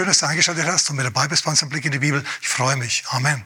Schön, 0.00 0.06
dass 0.06 0.20
du 0.20 0.26
eingeschaltet 0.26 0.66
hast 0.66 0.88
und 0.88 0.96
mit 0.96 1.04
dabei 1.04 1.28
bist 1.28 1.44
bei 1.44 1.50
uns 1.50 1.60
im 1.60 1.68
Blick 1.68 1.84
in 1.84 1.92
die 1.92 1.98
Bibel. 1.98 2.24
Ich 2.40 2.48
freue 2.48 2.74
mich. 2.74 3.04
Amen. 3.10 3.44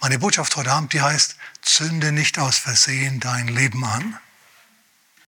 Meine 0.00 0.18
Botschaft 0.18 0.56
heute 0.56 0.72
Abend, 0.72 0.94
die 0.94 1.02
heißt, 1.02 1.36
zünde 1.60 2.10
nicht 2.10 2.38
aus 2.38 2.56
Versehen 2.56 3.20
dein 3.20 3.48
Leben 3.48 3.84
an. 3.84 4.18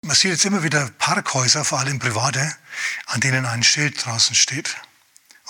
Man 0.01 0.17
sieht 0.17 0.31
jetzt 0.31 0.47
immer 0.47 0.63
wieder 0.63 0.89
Parkhäuser, 0.97 1.67
vor 1.67 1.81
allem 1.81 1.99
private, 1.99 2.57
an 3.05 3.21
denen 3.21 3.45
ein 3.45 3.63
Schild 3.63 4.03
draußen 4.03 4.35
steht 4.35 4.79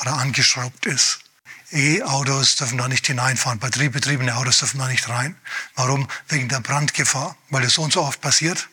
oder 0.01 0.15
angeschraubt 0.15 0.87
ist. 0.87 1.21
E-Autos 1.71 2.57
dürfen 2.57 2.79
da 2.79 2.89
nicht 2.89 3.07
hineinfahren, 3.07 3.61
batteriebetriebene 3.61 4.35
Autos 4.35 4.59
dürfen 4.59 4.81
da 4.81 4.89
nicht 4.89 5.09
rein. 5.09 5.37
Warum? 5.77 6.09
Wegen 6.31 6.49
der 6.49 6.59
Brandgefahr, 6.59 7.37
weil 7.49 7.63
es 7.63 7.75
so 7.75 7.83
und 7.83 7.93
so 7.93 8.03
oft 8.03 8.21
passiert 8.21 8.69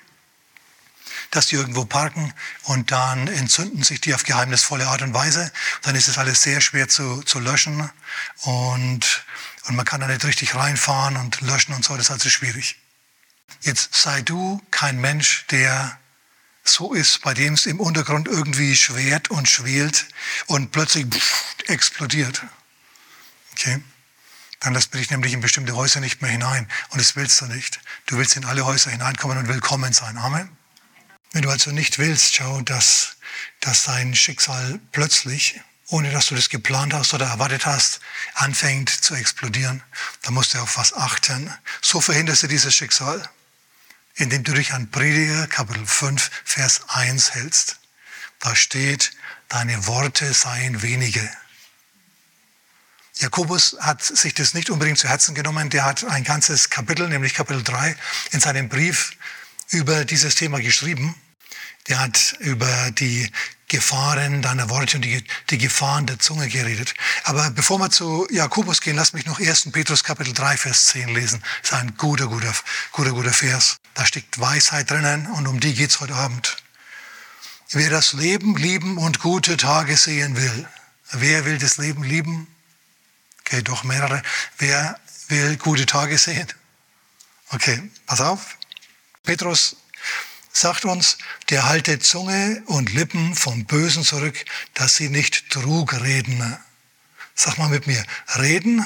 dass 1.32 1.48
die 1.48 1.55
irgendwo 1.55 1.86
parken 1.86 2.33
und 2.64 2.92
dann 2.92 3.28
entzünden 3.28 3.83
sich 3.83 4.01
die 4.01 4.14
auf 4.14 4.24
geheimnisvolle 4.24 4.88
Art 4.88 5.01
und 5.01 5.14
Weise. 5.14 5.52
Dann 5.83 5.96
ist 5.96 6.07
es 6.07 6.18
alles 6.18 6.42
sehr 6.42 6.61
schwer 6.61 6.88
zu, 6.88 7.21
zu 7.24 7.39
löschen 7.39 7.89
und, 8.42 9.25
und 9.65 9.75
man 9.75 9.86
kann 9.86 10.02
da 10.02 10.07
nicht 10.07 10.25
richtig 10.25 10.55
reinfahren 10.55 11.18
und 11.18 11.42
löschen 11.42 11.74
und 11.74 11.86
so. 11.86 11.96
Das 11.96 12.05
ist 12.05 12.11
also 12.11 12.29
schwierig. 12.29 12.78
Jetzt 13.61 13.93
sei 13.93 14.21
du 14.21 14.61
kein 14.71 15.00
Mensch, 15.00 15.46
der 15.52 15.97
so 16.64 16.93
ist, 16.93 17.21
bei 17.21 17.33
dem 17.33 17.54
es 17.54 17.66
im 17.66 17.80
Untergrund 17.80 18.27
irgendwie 18.27 18.75
schwert 18.75 19.30
und 19.30 19.50
schwelt 19.50 20.07
und 20.47 20.71
plötzlich 20.71 21.07
explodiert. 21.68 22.43
Okay? 23.54 23.82
Dann 24.60 24.74
lässt 24.74 24.93
man 24.93 25.02
dich 25.02 25.10
nämlich 25.10 25.33
in 25.33 25.41
bestimmte 25.41 25.75
Häuser 25.75 26.00
nicht 26.00 26.21
mehr 26.21 26.32
hinein. 26.32 26.68
Und 26.89 27.00
das 27.00 27.16
willst 27.16 27.39
du 27.41 27.46
nicht. 27.46 27.80
Du 28.07 28.18
willst 28.18 28.36
in 28.36 28.46
alle 28.46 28.66
Häuser 28.66 28.91
hineinkommen 28.91 29.38
und 29.38 29.47
willkommen 29.47 29.93
sein. 29.93 30.18
Amen. 30.18 30.58
Wenn 31.32 31.43
du 31.43 31.50
also 31.50 31.71
nicht 31.71 32.00
willst, 32.00 32.36
schau, 32.36 32.61
dass, 32.61 33.17
dass 33.59 33.83
dein 33.83 34.16
Schicksal 34.16 34.80
plötzlich, 34.91 35.59
ohne 35.88 36.11
dass 36.11 36.27
du 36.27 36.35
das 36.35 36.49
geplant 36.49 36.94
hast 36.94 37.13
oder 37.13 37.27
erwartet 37.27 37.66
hast, 37.66 37.99
anfängt 38.33 38.89
zu 38.89 39.13
explodieren, 39.13 39.83
dann 40.23 40.33
musst 40.33 40.53
du 40.53 40.59
auf 40.59 40.77
was 40.77 40.94
achten. 40.94 41.53
So 41.81 42.02
verhinderst 42.02 42.44
du 42.44 42.47
dieses 42.47 42.73
Schicksal, 42.73 43.27
indem 44.16 44.44
du 44.44 44.53
dich 44.53 44.73
an 44.73 44.89
Prediger 44.89 45.47
Kapitel 45.47 45.85
5, 45.85 46.31
Vers 46.45 46.81
1 46.89 47.35
hältst. 47.35 47.77
Da 48.39 48.55
steht, 48.55 49.11
deine 49.50 49.85
Worte 49.85 50.33
seien 50.33 50.81
wenige. 50.81 51.30
Jakobus 53.17 53.75
hat 53.81 54.02
sich 54.02 54.33
das 54.33 54.53
nicht 54.53 54.69
unbedingt 54.69 54.97
zu 54.97 55.09
Herzen 55.09 55.35
genommen. 55.35 55.69
Der 55.69 55.85
hat 55.85 56.05
ein 56.05 56.23
ganzes 56.23 56.69
Kapitel, 56.69 57.09
nämlich 57.09 57.33
Kapitel 57.33 57.63
3, 57.63 57.95
in 58.31 58.39
seinem 58.39 58.69
Brief 58.69 59.11
über 59.70 60.06
dieses 60.06 60.36
Thema 60.36 60.59
geschrieben. 60.59 61.16
Der 61.88 62.00
hat 62.00 62.36
über 62.39 62.92
die 62.92 63.31
Gefahren 63.67 64.42
deiner 64.42 64.70
Worte 64.70 64.98
und 64.98 65.03
die, 65.03 65.23
die 65.50 65.58
Gefahren 65.58 66.08
der 66.08 66.20
Zunge 66.20 66.48
geredet. 66.50 66.94
Aber 67.23 67.52
bevor 67.52 67.78
wir 67.80 67.90
zu 67.92 68.28
Jakobus 68.31 68.81
gehen, 68.81 68.95
lass 68.95 69.14
mich 69.14 69.25
noch 69.25 69.40
1. 69.40 69.72
Petrus 69.72 70.03
Kapitel 70.03 70.34
3, 70.34 70.58
Vers 70.58 70.88
10 70.88 71.09
lesen. 71.09 71.44
Das 71.62 71.72
ist 71.72 71.78
ein 71.78 71.95
guter, 71.95 72.28
guter, 72.28 72.53
guter, 72.92 73.12
guter 73.12 73.34
Vers. 73.34 73.78
Da 73.94 74.06
steckt 74.06 74.40
Weisheit 74.40 74.90
drinnen 74.90 75.28
und 75.28 75.47
um 75.47 75.59
die 75.59 75.73
geht's 75.73 76.00
heute 76.00 76.16
Abend. 76.16 76.58
Wer 77.72 77.92
das 77.92 78.14
Leben 78.14 78.56
lieben 78.56 78.97
und 78.97 79.20
gute 79.20 79.56
Tage 79.56 79.95
sehen 79.95 80.36
will, 80.36 80.67
wer 81.12 81.45
will 81.45 81.59
das 81.59 81.78
Leben 81.78 82.03
lieben? 82.03 82.47
Okay, 83.42 83.62
doch 83.62 83.84
mehrere. 83.84 84.23
Wer 84.58 85.00
will 85.28 85.58
gute 85.58 85.86
Tage 85.86 86.17
sehen? 86.17 86.47
Okay, 87.52 87.92
pass 88.08 88.22
auf. 88.22 88.58
Petrus 89.30 89.75
sagt 90.52 90.85
uns, 90.85 91.19
der 91.52 91.69
halte 91.69 91.99
Zunge 91.99 92.63
und 92.66 92.91
Lippen 92.91 93.35
vom 93.35 93.63
Bösen 93.66 94.03
zurück, 94.03 94.44
dass 94.73 94.95
sie 94.95 95.09
nicht 95.09 95.52
Trug 95.52 95.94
reden. 96.02 96.58
Sag 97.35 97.59
mal 97.59 97.69
mit 97.69 97.85
mir, 97.85 98.03
reden 98.40 98.84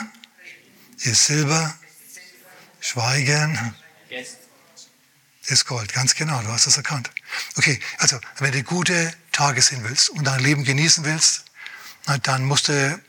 ist 0.98 1.28
Silber, 1.28 1.74
Schweigen 2.82 3.74
ist 5.46 5.66
Gold. 5.66 5.94
Ganz 5.94 6.14
genau, 6.14 6.42
du 6.42 6.50
hast 6.50 6.68
das 6.68 6.76
erkannt. 6.76 7.10
Okay, 7.56 7.80
also 8.00 8.20
wenn 8.40 8.52
du 8.52 8.64
gute 8.64 9.14
Tage 9.32 9.62
sehen 9.62 9.86
willst 9.86 10.10
und 10.10 10.26
dein 10.26 10.42
Leben 10.42 10.66
genießen 10.66 11.06
willst, 11.06 11.46
dann 12.24 12.44
musst 12.44 12.68
du 12.68 13.02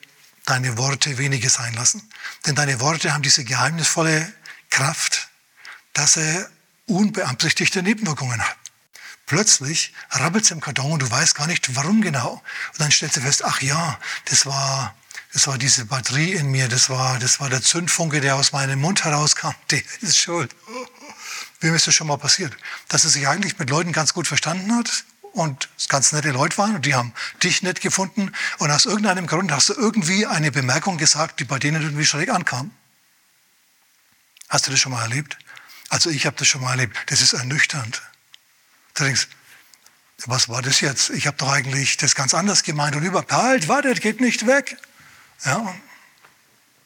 deine 0.44 0.78
Worte 0.78 1.18
wenige 1.18 1.50
sein 1.50 1.74
lassen. 1.74 2.08
Denn 2.46 2.54
deine 2.54 2.78
Worte 2.78 3.12
haben 3.12 3.22
diese 3.22 3.42
geheimnisvolle 3.42 4.32
Kraft, 4.70 5.30
dass 5.94 6.12
sie 6.12 6.53
unbeabsichtigte 6.86 7.82
Nebenwirkungen 7.82 8.40
hat. 8.40 8.56
Plötzlich 9.26 9.92
rabbelt 10.10 10.44
es 10.44 10.50
im 10.50 10.60
Karton 10.60 10.92
und 10.92 11.02
du 11.02 11.10
weißt 11.10 11.34
gar 11.34 11.46
nicht, 11.46 11.74
warum 11.76 12.02
genau. 12.02 12.42
Und 12.72 12.80
dann 12.80 12.90
stellst 12.90 13.16
du 13.16 13.20
fest, 13.22 13.44
ach 13.44 13.62
ja, 13.62 13.98
das 14.26 14.44
war, 14.44 14.94
das 15.32 15.46
war 15.46 15.56
diese 15.56 15.86
Batterie 15.86 16.32
in 16.32 16.50
mir, 16.50 16.68
das 16.68 16.90
war, 16.90 17.18
das 17.18 17.40
war 17.40 17.48
der 17.48 17.62
Zündfunke, 17.62 18.20
der 18.20 18.36
aus 18.36 18.52
meinem 18.52 18.80
Mund 18.80 19.04
herauskam, 19.04 19.54
der 19.70 19.82
ist 20.02 20.18
schuld. 20.18 20.54
Wem 21.60 21.74
ist 21.74 21.86
das 21.86 21.94
schon 21.94 22.06
mal 22.06 22.18
passiert? 22.18 22.54
Dass 22.88 23.04
er 23.04 23.10
sich 23.10 23.26
eigentlich 23.26 23.58
mit 23.58 23.70
Leuten 23.70 23.92
ganz 23.92 24.12
gut 24.12 24.28
verstanden 24.28 24.76
hat 24.76 25.04
und 25.32 25.70
ganz 25.88 26.12
nette 26.12 26.30
Leute 26.30 26.58
waren 26.58 26.76
und 26.76 26.84
die 26.84 26.94
haben 26.94 27.14
dich 27.42 27.62
nett 27.62 27.80
gefunden 27.80 28.30
und 28.58 28.70
aus 28.70 28.84
irgendeinem 28.84 29.26
Grund 29.26 29.50
hast 29.50 29.70
du 29.70 29.72
irgendwie 29.72 30.26
eine 30.26 30.52
Bemerkung 30.52 30.98
gesagt, 30.98 31.40
die 31.40 31.44
bei 31.44 31.58
denen 31.58 31.82
irgendwie 31.82 32.04
schräg 32.04 32.28
ankam. 32.28 32.70
Hast 34.50 34.66
du 34.66 34.70
das 34.70 34.80
schon 34.80 34.92
mal 34.92 35.02
erlebt? 35.02 35.38
Also 35.94 36.10
ich 36.10 36.26
habe 36.26 36.34
das 36.36 36.48
schon 36.48 36.60
mal 36.60 36.72
erlebt. 36.72 36.98
Das 37.06 37.20
ist 37.20 37.34
ernüchternd. 37.34 38.02
Du 38.94 39.04
denkst, 39.04 39.28
was 40.26 40.48
war 40.48 40.60
das 40.60 40.80
jetzt? 40.80 41.10
Ich 41.10 41.28
habe 41.28 41.36
doch 41.36 41.48
eigentlich 41.48 41.98
das 41.98 42.16
ganz 42.16 42.34
anders 42.34 42.64
gemeint 42.64 42.96
und 42.96 43.04
überhaupt, 43.04 43.30
halt, 43.30 43.68
warte, 43.68 43.94
geht 43.94 44.20
nicht 44.20 44.44
weg. 44.48 44.76
Ja, 45.44 45.72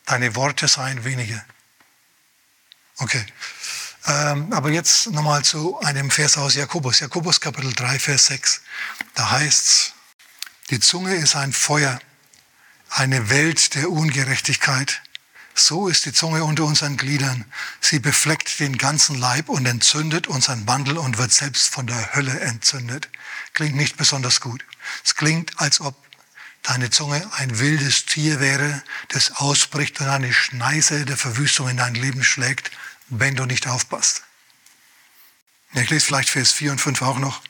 deine 0.04 0.36
Worte 0.36 0.68
seien 0.68 1.06
wenige. 1.06 1.42
Okay. 2.98 3.24
Ähm, 4.08 4.52
aber 4.52 4.68
jetzt 4.68 5.06
nochmal 5.06 5.42
zu 5.42 5.80
einem 5.80 6.10
Vers 6.10 6.36
aus 6.36 6.54
Jakobus. 6.54 7.00
Jakobus 7.00 7.40
Kapitel 7.40 7.72
3, 7.72 7.98
Vers 7.98 8.26
6. 8.26 8.60
Da 9.14 9.30
heißt's, 9.30 9.94
die 10.68 10.80
Zunge 10.80 11.14
ist 11.14 11.34
ein 11.34 11.54
Feuer, 11.54 11.98
eine 12.90 13.30
Welt 13.30 13.74
der 13.74 13.90
Ungerechtigkeit. 13.90 15.00
So 15.60 15.88
ist 15.88 16.06
die 16.06 16.12
Zunge 16.12 16.44
unter 16.44 16.64
unseren 16.64 16.96
Gliedern. 16.96 17.44
Sie 17.80 17.98
befleckt 17.98 18.60
den 18.60 18.78
ganzen 18.78 19.18
Leib 19.18 19.48
und 19.48 19.66
entzündet 19.66 20.28
unseren 20.28 20.68
Wandel 20.68 20.98
und 20.98 21.18
wird 21.18 21.32
selbst 21.32 21.68
von 21.68 21.88
der 21.88 22.14
Hölle 22.14 22.38
entzündet. 22.38 23.08
Klingt 23.54 23.74
nicht 23.74 23.96
besonders 23.96 24.40
gut. 24.40 24.64
Es 25.04 25.16
klingt, 25.16 25.60
als 25.60 25.80
ob 25.80 25.96
deine 26.62 26.90
Zunge 26.90 27.28
ein 27.34 27.58
wildes 27.58 28.06
Tier 28.06 28.38
wäre, 28.38 28.82
das 29.08 29.32
ausbricht 29.32 30.00
und 30.00 30.06
eine 30.06 30.32
Schneise 30.32 31.04
der 31.04 31.16
Verwüstung 31.16 31.68
in 31.68 31.78
dein 31.78 31.96
Leben 31.96 32.22
schlägt, 32.22 32.70
wenn 33.08 33.34
du 33.34 33.44
nicht 33.44 33.66
aufpasst. 33.66 34.22
Ich 35.72 35.90
lese 35.90 36.06
vielleicht 36.06 36.30
Vers 36.30 36.52
4 36.52 36.70
und 36.70 36.80
5 36.80 37.02
auch 37.02 37.18
noch. 37.18 37.42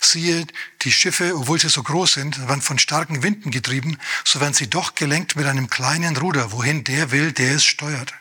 Siehe, 0.00 0.46
die 0.82 0.92
Schiffe, 0.92 1.36
obwohl 1.36 1.60
sie 1.60 1.68
so 1.68 1.82
groß 1.82 2.14
sind, 2.14 2.48
werden 2.48 2.62
von 2.62 2.78
starken 2.78 3.22
Winden 3.22 3.50
getrieben, 3.50 3.98
so 4.24 4.40
werden 4.40 4.54
sie 4.54 4.68
doch 4.68 4.94
gelenkt 4.94 5.36
mit 5.36 5.46
einem 5.46 5.68
kleinen 5.68 6.16
Ruder, 6.16 6.52
wohin 6.52 6.84
der 6.84 7.10
will, 7.10 7.32
der 7.32 7.56
es 7.56 7.64
steuert. 7.64 8.14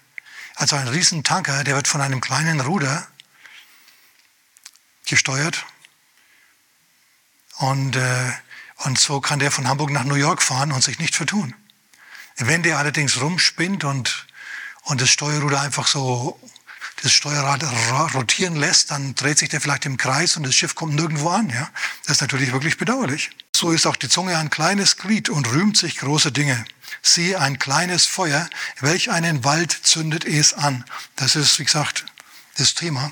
Also 0.56 0.76
ein 0.76 0.88
Riesentanker, 0.88 1.64
der 1.64 1.76
wird 1.76 1.88
von 1.88 2.02
einem 2.02 2.22
kleinen 2.22 2.62
Ruder 2.62 3.08
gesteuert. 5.06 5.66
Und, 7.58 7.96
äh, 7.96 8.32
und 8.78 9.00
so 9.00 9.22
kann 9.22 9.40
der 9.40 9.52
von 9.52 9.68
Hamburg 9.68 9.92
nach 9.92 10.04
New 10.04 10.16
York 10.16 10.42
fahren 10.42 10.72
und 10.72 10.84
sich 10.84 11.00
nicht 11.00 11.16
vertun. 11.16 11.54
Wenn 12.38 12.64
der 12.64 12.78
allerdings 12.78 13.22
rumspinnt 13.22 13.86
und, 13.86 14.28
und 14.84 15.00
das 15.00 15.10
Steuerruder 15.10 15.62
einfach 15.62 15.88
so 15.88 16.40
das 17.06 17.14
Steuerrad 17.14 17.64
rotieren 18.16 18.56
lässt, 18.56 18.90
dann 18.90 19.14
dreht 19.14 19.38
sich 19.38 19.50
der 19.50 19.62
vielleicht 19.62 19.86
im 19.86 19.96
Kreis 19.96 20.38
und 20.38 20.44
das 20.44 20.56
Schiff 20.56 20.74
kommt 20.74 20.96
nirgendwo 20.96 21.30
an. 21.30 21.50
Ja? 21.50 21.70
Das 22.04 22.18
ist 22.18 22.22
natürlich 22.22 22.52
wirklich 22.52 22.78
bedauerlich. 22.78 23.30
So 23.56 23.72
ist 23.72 23.86
auch 23.86 23.96
die 23.96 24.10
Zunge 24.10 24.38
ein 24.38 24.50
kleines 24.50 24.98
Glied 24.98 25.30
und 25.30 25.48
rühmt 25.52 25.78
sich 25.78 25.98
große 25.98 26.32
Dinge. 26.32 26.66
Siehe 27.04 27.40
ein 27.40 27.60
kleines 27.60 28.06
Feuer, 28.06 28.50
welch 28.80 29.12
einen 29.12 29.44
Wald 29.44 29.72
zündet 29.72 30.26
es 30.26 30.54
an. 30.54 30.84
Das 31.16 31.36
ist, 31.36 31.60
wie 31.60 31.66
gesagt, 31.66 32.06
das 32.58 32.74
Thema. 32.74 33.12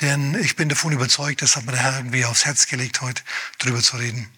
Denn 0.00 0.34
ich 0.34 0.56
bin 0.56 0.68
davon 0.68 0.92
überzeugt, 0.92 1.42
das 1.42 1.54
hat 1.54 1.64
mir 1.64 1.72
der 1.72 1.82
Herr 1.82 1.96
irgendwie 1.96 2.24
aufs 2.24 2.44
Herz 2.44 2.66
gelegt, 2.66 3.00
heute 3.02 3.22
drüber 3.58 3.82
zu 3.82 3.96
reden. 3.96 4.28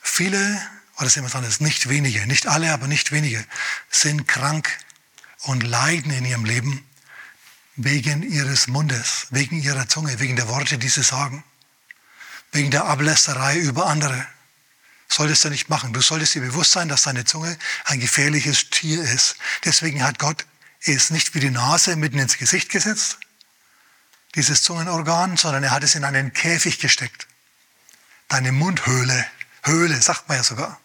Viele, 0.00 0.58
oder 0.96 1.10
sehen 1.10 1.22
wir 1.22 1.28
dran, 1.28 1.44
ist 1.44 1.60
nicht 1.60 1.90
wenige, 1.90 2.26
nicht 2.26 2.46
alle, 2.46 2.72
aber 2.72 2.86
nicht 2.86 3.12
wenige, 3.12 3.44
sind 3.90 4.26
krank 4.26 4.70
und 5.42 5.62
leiden 5.62 6.10
in 6.12 6.24
ihrem 6.24 6.44
Leben 6.44 6.87
wegen 7.78 8.24
ihres 8.24 8.66
Mundes, 8.66 9.28
wegen 9.30 9.62
ihrer 9.62 9.88
Zunge, 9.88 10.18
wegen 10.18 10.34
der 10.34 10.48
Worte, 10.48 10.78
die 10.78 10.88
sie 10.88 11.04
sagen, 11.04 11.44
wegen 12.50 12.72
der 12.72 12.86
Ablästerei 12.86 13.56
über 13.56 13.86
andere. 13.86 14.26
Solltest 15.08 15.44
du 15.44 15.48
nicht 15.48 15.68
machen. 15.68 15.92
Du 15.92 16.02
solltest 16.02 16.34
dir 16.34 16.42
bewusst 16.42 16.72
sein, 16.72 16.88
dass 16.88 17.04
deine 17.04 17.24
Zunge 17.24 17.56
ein 17.84 18.00
gefährliches 18.00 18.70
Tier 18.70 19.00
ist. 19.02 19.36
Deswegen 19.64 20.02
hat 20.02 20.18
Gott 20.18 20.44
es 20.82 21.10
nicht 21.10 21.34
wie 21.34 21.40
die 21.40 21.50
Nase 21.50 21.94
mitten 21.94 22.18
ins 22.18 22.36
Gesicht 22.36 22.68
gesetzt, 22.68 23.18
dieses 24.34 24.62
Zungenorgan, 24.62 25.36
sondern 25.36 25.62
er 25.62 25.70
hat 25.70 25.84
es 25.84 25.94
in 25.94 26.04
einen 26.04 26.32
Käfig 26.32 26.80
gesteckt. 26.80 27.28
Deine 28.26 28.50
Mundhöhle, 28.50 29.24
Höhle, 29.62 30.02
sagt 30.02 30.28
man 30.28 30.38
ja 30.38 30.42
sogar. 30.42 30.80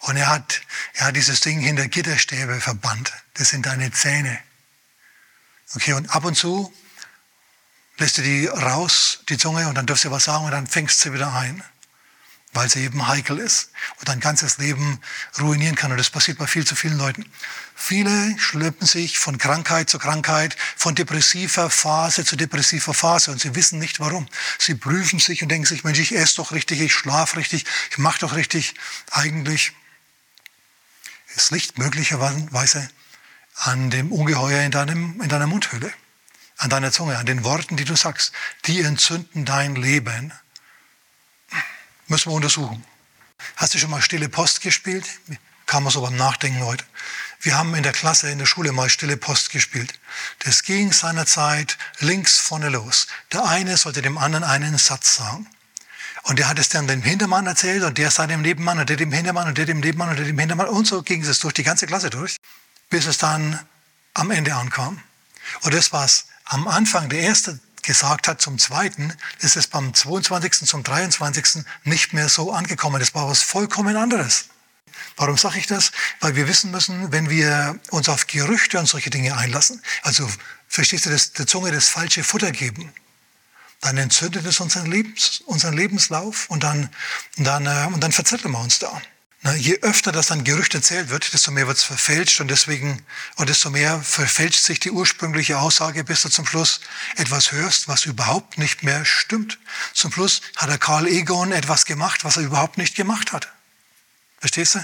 Und 0.00 0.16
er 0.16 0.28
hat, 0.28 0.62
er 0.94 1.06
hat 1.06 1.16
dieses 1.16 1.40
Ding 1.40 1.60
hinter 1.60 1.86
Gitterstäbe 1.86 2.60
verbannt. 2.60 3.12
Das 3.34 3.50
sind 3.50 3.66
deine 3.66 3.92
Zähne. 3.92 4.40
Okay, 5.74 5.94
und 5.94 6.08
ab 6.10 6.24
und 6.24 6.36
zu 6.36 6.72
lässt 7.98 8.18
du 8.18 8.22
die 8.22 8.46
raus, 8.46 9.20
die 9.28 9.38
Zunge, 9.38 9.68
und 9.68 9.74
dann 9.74 9.86
darfst 9.86 10.04
du 10.04 10.10
was 10.10 10.24
sagen 10.24 10.44
und 10.44 10.50
dann 10.52 10.66
fängst 10.66 10.98
du 10.98 11.08
sie 11.08 11.14
wieder 11.14 11.34
ein 11.34 11.62
weil 12.56 12.70
sie 12.70 12.84
eben 12.84 13.06
heikel 13.06 13.38
ist 13.38 13.70
und 13.98 14.08
dein 14.08 14.18
ganzes 14.18 14.56
Leben 14.58 15.00
ruinieren 15.38 15.76
kann. 15.76 15.92
Und 15.92 15.98
das 15.98 16.10
passiert 16.10 16.38
bei 16.38 16.46
viel 16.46 16.66
zu 16.66 16.74
vielen 16.74 16.96
Leuten. 16.96 17.30
Viele 17.74 18.36
schleppen 18.38 18.86
sich 18.86 19.18
von 19.18 19.36
Krankheit 19.36 19.90
zu 19.90 19.98
Krankheit, 19.98 20.56
von 20.76 20.94
depressiver 20.94 21.68
Phase 21.68 22.24
zu 22.24 22.34
depressiver 22.34 22.94
Phase 22.94 23.30
und 23.30 23.40
sie 23.40 23.54
wissen 23.54 23.78
nicht 23.78 24.00
warum. 24.00 24.26
Sie 24.58 24.74
prüfen 24.74 25.18
sich 25.18 25.42
und 25.42 25.50
denken 25.50 25.66
sich, 25.66 25.84
Mensch, 25.84 25.98
ich 25.98 26.16
esse 26.16 26.36
doch 26.36 26.52
richtig, 26.52 26.80
ich 26.80 26.94
schlafe 26.94 27.36
richtig, 27.36 27.66
ich 27.90 27.98
mache 27.98 28.20
doch 28.20 28.34
richtig. 28.34 28.74
Eigentlich 29.10 29.72
es 31.36 31.50
liegt 31.50 31.76
möglicherweise 31.76 32.88
an 33.58 33.90
dem 33.90 34.12
Ungeheuer 34.12 34.62
in, 34.62 34.70
deinem, 34.70 35.20
in 35.20 35.28
deiner 35.28 35.46
Mundhöhle, 35.46 35.92
an 36.58 36.70
deiner 36.70 36.92
Zunge, 36.92 37.18
an 37.18 37.26
den 37.26 37.44
Worten, 37.44 37.76
die 37.76 37.84
du 37.84 37.96
sagst. 37.96 38.32
Die 38.66 38.80
entzünden 38.80 39.44
dein 39.44 39.76
Leben 39.76 40.32
Müssen 42.08 42.30
wir 42.30 42.34
untersuchen. 42.34 42.84
Hast 43.56 43.74
du 43.74 43.78
schon 43.78 43.90
mal 43.90 44.00
Stille 44.00 44.28
Post 44.28 44.60
gespielt? 44.60 45.04
Kam 45.66 45.82
man 45.82 45.92
so 45.92 46.00
beim 46.00 46.14
Nachdenken 46.16 46.60
heute. 46.60 46.84
Wir 47.40 47.58
haben 47.58 47.74
in 47.74 47.82
der 47.82 47.92
Klasse, 47.92 48.30
in 48.30 48.38
der 48.38 48.46
Schule 48.46 48.70
mal 48.70 48.88
Stille 48.88 49.16
Post 49.16 49.50
gespielt. 49.50 49.92
Das 50.40 50.62
ging 50.62 50.92
seinerzeit 50.92 51.76
links 51.98 52.38
vorne 52.38 52.68
los. 52.68 53.08
Der 53.32 53.44
eine 53.44 53.76
sollte 53.76 54.02
dem 54.02 54.18
anderen 54.18 54.44
einen 54.44 54.78
Satz 54.78 55.16
sagen. 55.16 55.48
Und 56.22 56.38
der 56.38 56.48
hat 56.48 56.58
es 56.60 56.68
dann 56.68 56.86
dem 56.86 57.02
Hintermann 57.02 57.46
erzählt 57.46 57.82
und 57.82 57.98
der 57.98 58.12
seinem 58.12 58.42
Nebenmann 58.42 58.78
und 58.78 58.88
der 58.88 58.96
dem 58.96 59.12
Hintermann 59.12 59.48
und 59.48 59.58
der 59.58 59.66
dem 59.66 59.80
Nebenmann 59.80 60.10
und 60.10 60.16
der 60.16 60.26
dem 60.26 60.38
Hintermann. 60.38 60.68
Und 60.68 60.86
so 60.86 61.02
ging 61.02 61.24
es 61.24 61.40
durch 61.40 61.54
die 61.54 61.62
ganze 61.64 61.86
Klasse 61.86 62.10
durch, 62.10 62.36
bis 62.90 63.06
es 63.06 63.18
dann 63.18 63.58
am 64.14 64.30
Ende 64.30 64.54
ankam. 64.54 65.02
Und 65.62 65.74
das 65.74 65.92
war's. 65.92 66.26
Am 66.44 66.68
Anfang, 66.68 67.08
der 67.08 67.20
erste 67.20 67.58
gesagt 67.82 68.28
hat 68.28 68.40
zum 68.40 68.58
Zweiten, 68.58 69.12
ist 69.40 69.56
es 69.56 69.66
beim 69.66 69.94
22. 69.94 70.68
zum 70.68 70.82
23. 70.82 71.64
nicht 71.84 72.12
mehr 72.12 72.28
so 72.28 72.52
angekommen. 72.52 73.00
Das 73.00 73.14
war 73.14 73.28
was 73.28 73.42
vollkommen 73.42 73.96
anderes. 73.96 74.46
Warum 75.16 75.36
sage 75.36 75.58
ich 75.58 75.66
das? 75.66 75.92
Weil 76.20 76.36
wir 76.36 76.48
wissen 76.48 76.70
müssen, 76.70 77.12
wenn 77.12 77.30
wir 77.30 77.78
uns 77.90 78.08
auf 78.08 78.26
Gerüchte 78.26 78.78
und 78.78 78.86
solche 78.86 79.10
Dinge 79.10 79.36
einlassen, 79.36 79.82
also 80.02 80.28
verstehst 80.68 81.06
du, 81.06 81.10
das, 81.10 81.32
der 81.32 81.46
Zunge 81.46 81.72
das 81.72 81.88
falsche 81.88 82.22
Futter 82.24 82.52
geben, 82.52 82.92
dann 83.80 83.96
entzündet 83.96 84.44
es 84.46 84.60
unseren, 84.60 84.90
Lebens, 84.90 85.42
unseren 85.46 85.74
Lebenslauf 85.74 86.48
und 86.50 86.64
dann, 86.64 86.90
dann, 87.36 87.66
äh, 87.66 87.88
und 87.92 88.00
dann 88.00 88.12
verzetteln 88.12 88.52
wir 88.52 88.60
uns 88.60 88.78
da. 88.78 89.00
Je 89.54 89.78
öfter 89.82 90.12
das 90.12 90.26
dann 90.26 90.44
Gerücht 90.44 90.74
erzählt 90.74 91.10
wird, 91.10 91.32
desto 91.32 91.50
mehr 91.50 91.66
wird 91.66 91.76
es 91.76 91.84
verfälscht 91.84 92.40
und 92.40 92.48
deswegen, 92.48 93.04
und 93.36 93.48
desto 93.48 93.70
mehr 93.70 94.00
verfälscht 94.02 94.62
sich 94.62 94.80
die 94.80 94.90
ursprüngliche 94.90 95.58
Aussage, 95.58 96.02
bis 96.04 96.22
du 96.22 96.28
zum 96.28 96.46
Schluss 96.46 96.80
etwas 97.16 97.52
hörst, 97.52 97.86
was 97.86 98.06
überhaupt 98.06 98.58
nicht 98.58 98.82
mehr 98.82 99.04
stimmt. 99.04 99.58
Zum 99.92 100.10
Schluss 100.10 100.40
hat 100.56 100.70
der 100.70 100.78
Karl 100.78 101.06
Egon 101.06 101.52
etwas 101.52 101.84
gemacht, 101.84 102.24
was 102.24 102.38
er 102.38 102.44
überhaupt 102.44 102.78
nicht 102.78 102.96
gemacht 102.96 103.32
hat. 103.32 103.52
Verstehst 104.38 104.76
du? 104.76 104.78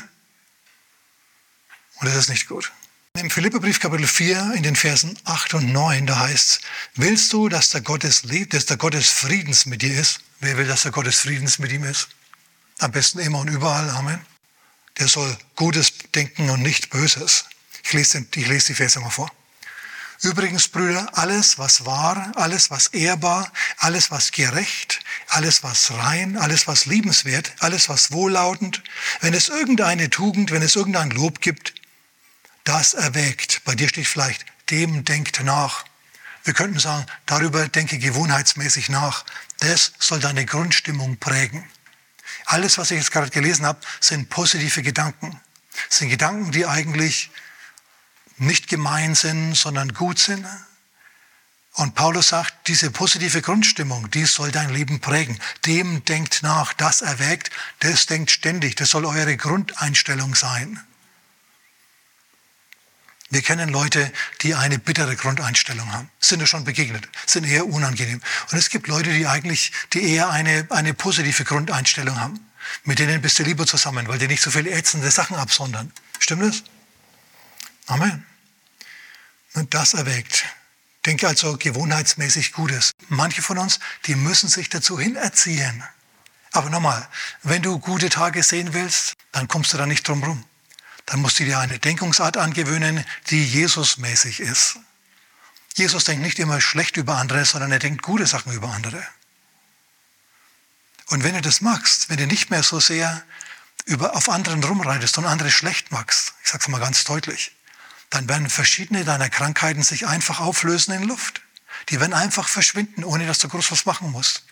Und 1.97 2.06
das 2.06 2.14
ist 2.14 2.29
nicht 2.29 2.47
gut. 2.47 2.70
Im 3.14 3.31
Philipperbrief 3.31 3.81
Kapitel 3.81 4.06
4 4.06 4.53
in 4.55 4.62
den 4.62 4.76
Versen 4.76 5.19
8 5.25 5.55
und 5.55 5.73
9, 5.73 6.06
da 6.06 6.20
heißt 6.20 6.50
es, 6.50 6.61
willst 6.94 7.32
du, 7.32 7.49
dass 7.49 7.70
der 7.70 7.81
Gott 7.81 8.05
des, 8.05 8.23
dass 8.49 8.67
der 8.67 8.76
Gott 8.76 8.94
des 8.94 9.11
Friedens 9.11 9.67
mit 9.67 9.82
dir 9.82 9.99
ist? 9.99 10.20
Wer 10.41 10.56
will, 10.56 10.67
dass 10.67 10.82
der 10.82 10.93
Gott 10.93 11.06
des 11.06 11.20
Friedens 11.20 11.59
mit 11.59 11.73
ihm 11.73 11.85
ist? 11.85 12.09
Am 12.79 12.93
besten 12.93 13.19
immer 13.19 13.41
und 13.41 13.49
überall. 13.49 13.91
Amen 13.91 14.31
der 14.99 15.09
soll 15.09 15.37
Gutes 15.56 15.93
denken 16.15 16.50
und 16.50 16.62
nicht 16.62 16.91
Böses. 16.91 17.47
Ich 17.83 17.93
lese, 17.93 18.27
ich 18.35 18.47
lese 18.47 18.69
die 18.69 18.75
Verse 18.75 19.00
mal 19.00 19.11
vor. 19.11 19.31
Übrigens, 20.23 20.69
Brüder, 20.69 21.09
alles, 21.19 21.59
was 21.59 21.85
wahr, 21.85 22.31
alles, 22.37 22.71
was 22.71 22.87
ehrbar, 22.89 23.53
alles, 23.79 24.12
was 24.12 24.31
gerecht, 24.31 25.00
alles, 25.27 25.65
was 25.65 25.91
rein, 25.91 26.37
alles, 26.37 26.69
was 26.69 26.87
liebenswert, 26.87 27.53
alles, 27.59 27.89
was 27.89 28.12
wohllautend, 28.12 28.85
wenn 29.21 29.35
es 29.35 29.49
irgendeine 29.49 30.11
Tugend, 30.11 30.53
wenn 30.53 30.62
es 30.62 30.77
irgendein 30.77 31.11
Lob 31.11 31.41
gibt, 31.41 31.75
das 32.62 32.95
erwägt. 32.95 33.62
Bei 33.65 33.75
dir 33.75 33.88
steht 33.88 34.06
vielleicht, 34.06 34.47
dem 34.71 35.05
denkt 35.05 35.43
nach. 35.43 35.85
Wir 36.45 36.55
könnten 36.55 36.79
sagen, 36.79 37.05
darüber 37.27 37.67
denke 37.67 37.99
gewohnheitsmäßig 37.99 38.91
nach. 38.91 39.25
Das 39.59 39.93
soll 39.99 40.21
deine 40.21 40.47
Grundstimmung 40.47 41.17
prägen. 41.17 41.69
Alles, 42.46 42.79
was 42.79 42.90
ich 42.90 42.99
jetzt 42.99 43.12
gerade 43.12 43.31
gelesen 43.31 43.67
habe, 43.67 43.81
sind 44.00 44.31
positive 44.31 44.82
Gedanken. 44.82 45.40
Das 45.88 45.99
sind 45.99 46.11
Gedanken, 46.11 46.52
die 46.52 46.67
eigentlich 46.67 47.31
nicht 48.38 48.69
gemein 48.69 49.14
sind, 49.14 49.55
sondern 49.55 49.93
gut 49.94 50.19
sind. 50.19 50.46
Und 51.75 51.94
Paulus 51.94 52.29
sagt, 52.29 52.69
diese 52.69 52.90
positive 52.90 53.40
Grundstimmung, 53.40 54.11
die 54.11 54.26
soll 54.26 54.50
dein 54.50 54.70
Leben 54.70 55.00
prägen. 55.00 55.38
Dem 55.64 56.05
denkt 56.05 56.43
nach, 56.43 56.75
das 56.75 57.00
erwägt, 57.00 57.50
das 57.81 58.06
denkt 58.06 58.31
ständig. 58.31 58.76
Das 58.76 58.90
soll 58.90 59.06
eure 59.06 59.37
Grundeinstellung 59.37 60.35
sein. 60.35 60.81
Wir 63.32 63.40
kennen 63.40 63.70
Leute, 63.70 64.12
die 64.43 64.55
eine 64.55 64.79
bittere 64.79 65.17
Grundeinstellung 65.17 65.90
haben. 65.90 66.11
Sind 66.20 66.40
ja 66.40 66.46
schon 66.46 66.64
begegnet, 66.64 67.08
sind 67.25 67.44
eher 67.44 67.67
unangenehm. 67.67 68.20
Und 68.50 68.58
es 68.58 68.69
gibt 68.69 68.88
Leute, 68.88 69.11
die 69.11 69.26
eigentlich, 69.26 69.73
die 69.94 70.02
eher 70.02 70.29
eine, 70.29 70.67
eine 70.69 70.93
positive 70.93 71.43
Grundeinstellung 71.44 72.20
haben. 72.20 72.46
Mit 72.84 72.99
denen 72.99 73.23
bist 73.23 73.38
du 73.38 73.43
lieber 73.43 73.67
zusammen, 73.67 74.06
weil 74.06 74.19
die 74.19 74.29
nicht 74.29 74.43
so 74.43 74.50
viele 74.50 74.70
ätzende 74.70 75.11
Sachen 75.11 75.37
absondern. 75.37 75.90
Stimmt 76.19 76.43
das? 76.43 76.62
Amen. 77.87 78.26
Und 79.55 79.73
das 79.73 79.94
erwägt. 79.94 80.44
Denke 81.06 81.26
also 81.26 81.56
gewohnheitsmäßig 81.56 82.52
Gutes. 82.52 82.93
Manche 83.08 83.40
von 83.40 83.56
uns, 83.56 83.81
die 84.05 84.14
müssen 84.14 84.50
sich 84.50 84.69
dazu 84.69 85.00
hinerziehen. 85.00 85.82
Aber 86.52 86.69
nochmal, 86.69 87.08
wenn 87.43 87.62
du 87.62 87.78
gute 87.78 88.11
Tage 88.11 88.43
sehen 88.43 88.75
willst, 88.75 89.14
dann 89.32 89.49
kommst 89.49 89.73
du 89.73 89.78
da 89.78 89.87
nicht 89.87 90.06
drum 90.06 90.23
rum 90.23 90.44
dann 91.06 91.20
musst 91.20 91.38
du 91.38 91.44
dir 91.44 91.58
eine 91.58 91.78
Denkungsart 91.78 92.37
angewöhnen, 92.37 93.04
die 93.31 93.44
Jesusmäßig 93.44 94.40
ist. 94.40 94.78
Jesus 95.75 96.04
denkt 96.04 96.22
nicht 96.22 96.38
immer 96.38 96.60
schlecht 96.60 96.96
über 96.96 97.16
andere, 97.16 97.44
sondern 97.44 97.72
er 97.72 97.78
denkt 97.78 98.02
gute 98.02 98.26
Sachen 98.26 98.52
über 98.52 98.70
andere. 98.72 99.02
Und 101.09 101.25
wenn 101.25 101.35
du 101.35 101.40
das 101.40 101.61
magst, 101.61 102.09
wenn 102.09 102.18
du 102.18 102.26
nicht 102.26 102.50
mehr 102.50 102.62
so 102.62 102.80
sehr 102.80 103.23
über, 103.85 104.16
auf 104.16 104.28
anderen 104.28 104.62
rumreitest 104.62 105.18
und 105.18 105.26
andere 105.26 105.50
schlecht 105.50 105.90
magst, 105.90 106.35
ich 106.42 106.50
sage 106.50 106.62
es 106.62 106.68
mal 106.68 106.80
ganz 106.80 107.04
deutlich, 107.04 107.52
dann 108.11 108.28
werden 108.28 108.49
verschiedene 108.50 109.04
deiner 109.04 109.30
Krankheiten 109.30 109.82
sich 109.82 110.06
einfach 110.06 110.40
auflösen 110.40 110.92
in 110.92 111.04
Luft. 111.04 111.40
Die 111.88 111.99
werden 111.99 112.12
einfach 112.12 112.49
verschwinden, 112.49 113.04
ohne 113.04 113.26
dass 113.26 113.38
du 113.38 113.49
groß 113.49 113.73
was 113.73 113.87
machen 113.87 114.11
musst. 114.11 114.44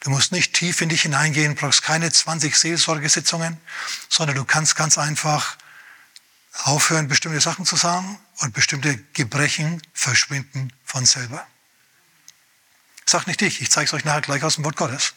Du 0.00 0.10
musst 0.10 0.32
nicht 0.32 0.54
tief 0.54 0.80
in 0.80 0.88
dich 0.88 1.02
hineingehen, 1.02 1.54
brauchst 1.54 1.82
keine 1.82 2.10
20 2.10 2.56
Seelsorgesitzungen, 2.56 3.58
sondern 4.08 4.36
du 4.36 4.44
kannst 4.44 4.76
ganz 4.76 4.96
einfach 4.96 5.56
aufhören, 6.52 7.08
bestimmte 7.08 7.40
Sachen 7.40 7.64
zu 7.64 7.76
sagen 7.76 8.18
und 8.38 8.52
bestimmte 8.52 8.96
Gebrechen 9.12 9.82
verschwinden 9.92 10.72
von 10.84 11.06
selber. 11.06 11.46
Sag 13.06 13.26
nicht 13.26 13.42
ich, 13.42 13.60
ich 13.60 13.70
zeige 13.70 13.86
es 13.86 13.92
euch 13.92 14.04
nachher 14.04 14.20
gleich 14.20 14.42
aus 14.42 14.56
dem 14.56 14.64
Wort 14.64 14.76
Gottes. 14.76 15.14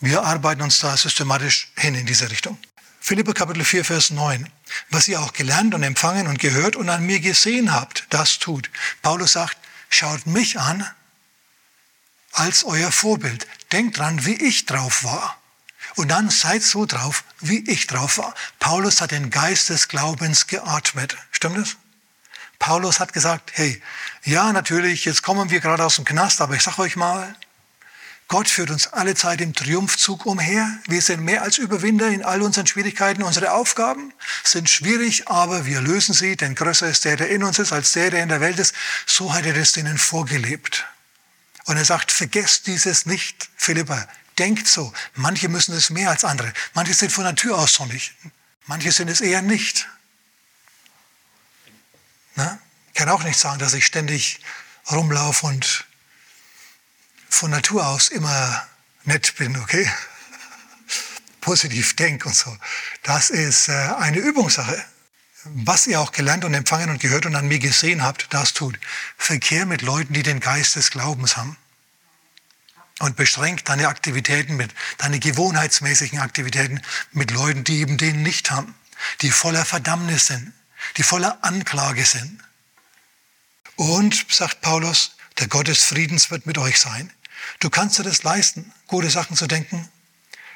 Wir 0.00 0.22
arbeiten 0.22 0.62
uns 0.62 0.78
da 0.78 0.96
systematisch 0.96 1.72
hin 1.76 1.94
in 1.94 2.06
diese 2.06 2.30
Richtung. 2.30 2.58
Philipper 3.00 3.34
Kapitel 3.34 3.64
4, 3.64 3.84
Vers 3.84 4.10
9. 4.10 4.50
Was 4.90 5.08
ihr 5.08 5.20
auch 5.20 5.32
gelernt 5.32 5.74
und 5.74 5.82
empfangen 5.82 6.26
und 6.26 6.38
gehört 6.38 6.76
und 6.76 6.88
an 6.88 7.06
mir 7.06 7.20
gesehen 7.20 7.72
habt, 7.72 8.06
das 8.10 8.38
tut. 8.38 8.70
Paulus 9.00 9.32
sagt, 9.32 9.56
schaut 9.88 10.26
mich 10.26 10.58
an 10.58 10.86
als 12.32 12.64
euer 12.64 12.92
Vorbild. 12.92 13.46
Denkt 13.72 13.98
dran, 13.98 14.26
wie 14.26 14.34
ich 14.34 14.66
drauf 14.66 15.04
war. 15.04 15.38
Und 15.96 16.08
dann 16.08 16.28
seid 16.28 16.62
so 16.62 16.84
drauf, 16.84 17.24
wie 17.40 17.68
ich 17.70 17.86
drauf 17.86 18.18
war. 18.18 18.34
Paulus 18.60 19.00
hat 19.00 19.10
den 19.10 19.30
Geist 19.30 19.70
des 19.70 19.88
Glaubens 19.88 20.46
geatmet. 20.46 21.16
Stimmt 21.32 21.56
das? 21.56 21.76
Paulus 22.58 23.00
hat 23.00 23.12
gesagt, 23.12 23.52
hey, 23.54 23.82
ja, 24.24 24.52
natürlich, 24.52 25.04
jetzt 25.06 25.22
kommen 25.22 25.50
wir 25.50 25.60
gerade 25.60 25.84
aus 25.84 25.96
dem 25.96 26.04
Knast, 26.04 26.40
aber 26.40 26.54
ich 26.54 26.62
sage 26.62 26.82
euch 26.82 26.96
mal, 26.96 27.34
Gott 28.28 28.48
führt 28.48 28.70
uns 28.70 28.88
alle 28.88 29.14
Zeit 29.14 29.40
im 29.40 29.54
Triumphzug 29.54 30.26
umher. 30.26 30.68
Wir 30.88 31.00
sind 31.00 31.22
mehr 31.22 31.42
als 31.42 31.58
Überwinder 31.58 32.08
in 32.08 32.24
all 32.24 32.42
unseren 32.42 32.66
Schwierigkeiten. 32.66 33.22
Unsere 33.22 33.52
Aufgaben 33.52 34.12
sind 34.42 34.68
schwierig, 34.68 35.28
aber 35.28 35.64
wir 35.64 35.80
lösen 35.80 36.12
sie, 36.12 36.36
denn 36.36 36.56
größer 36.56 36.88
ist 36.88 37.04
der, 37.04 37.16
der 37.16 37.30
in 37.30 37.44
uns 37.44 37.58
ist, 37.60 37.72
als 37.72 37.92
der, 37.92 38.10
der 38.10 38.22
in 38.24 38.28
der 38.28 38.40
Welt 38.40 38.58
ist. 38.58 38.74
So 39.06 39.32
hat 39.32 39.46
er 39.46 39.54
das 39.54 39.72
denen 39.72 39.96
vorgelebt. 39.96 40.86
Und 41.66 41.76
er 41.76 41.84
sagt, 41.84 42.10
vergesst 42.10 42.66
dieses 42.66 43.06
nicht, 43.06 43.48
Philippa 43.56 44.08
denkt 44.38 44.68
so. 44.68 44.92
Manche 45.14 45.48
müssen 45.48 45.74
es 45.74 45.90
mehr 45.90 46.10
als 46.10 46.24
andere. 46.24 46.52
Manche 46.74 46.94
sind 46.94 47.12
von 47.12 47.24
Natur 47.24 47.58
aus 47.58 47.74
sonnig. 47.74 48.14
Manche 48.66 48.92
sind 48.92 49.08
es 49.08 49.20
eher 49.20 49.42
nicht. 49.42 49.88
Na? 52.34 52.58
Ich 52.88 52.94
kann 52.94 53.08
auch 53.08 53.22
nicht 53.22 53.38
sagen, 53.38 53.58
dass 53.58 53.74
ich 53.74 53.86
ständig 53.86 54.40
rumlaufe 54.90 55.46
und 55.46 55.86
von 57.28 57.50
Natur 57.50 57.86
aus 57.86 58.08
immer 58.08 58.66
nett 59.04 59.36
bin, 59.36 59.56
okay? 59.56 59.90
positiv 61.40 61.94
denkt 61.96 62.26
und 62.26 62.34
so. 62.34 62.56
Das 63.02 63.30
ist 63.30 63.68
äh, 63.68 63.72
eine 63.72 64.18
Übungssache. 64.18 64.84
Was 65.44 65.86
ihr 65.86 66.00
auch 66.00 66.10
gelernt 66.10 66.44
und 66.44 66.54
empfangen 66.54 66.90
und 66.90 67.00
gehört 67.00 67.26
und 67.26 67.36
an 67.36 67.46
mir 67.46 67.60
gesehen 67.60 68.02
habt, 68.02 68.26
das 68.30 68.52
tut. 68.52 68.78
Verkehr 69.16 69.64
mit 69.64 69.82
Leuten, 69.82 70.12
die 70.12 70.24
den 70.24 70.40
Geist 70.40 70.74
des 70.74 70.90
Glaubens 70.90 71.36
haben. 71.36 71.56
Und 72.98 73.16
beschränkt 73.16 73.68
deine 73.68 73.88
Aktivitäten 73.88 74.56
mit, 74.56 74.74
deine 74.98 75.18
gewohnheitsmäßigen 75.18 76.18
Aktivitäten 76.18 76.80
mit 77.12 77.30
Leuten, 77.30 77.62
die 77.62 77.80
eben 77.80 77.98
den 77.98 78.22
nicht 78.22 78.50
haben, 78.50 78.74
die 79.20 79.30
voller 79.30 79.66
Verdammnis 79.66 80.28
sind, 80.28 80.52
die 80.96 81.02
voller 81.02 81.38
Anklage 81.42 82.06
sind. 82.06 82.40
Und, 83.76 84.26
sagt 84.30 84.62
Paulus, 84.62 85.16
der 85.38 85.48
Gott 85.48 85.68
des 85.68 85.84
Friedens 85.84 86.30
wird 86.30 86.46
mit 86.46 86.56
euch 86.56 86.80
sein. 86.80 87.12
Du 87.60 87.68
kannst 87.68 87.98
dir 87.98 88.02
das 88.02 88.22
leisten, 88.22 88.72
gute 88.86 89.10
Sachen 89.10 89.36
zu 89.36 89.46
denken 89.46 89.88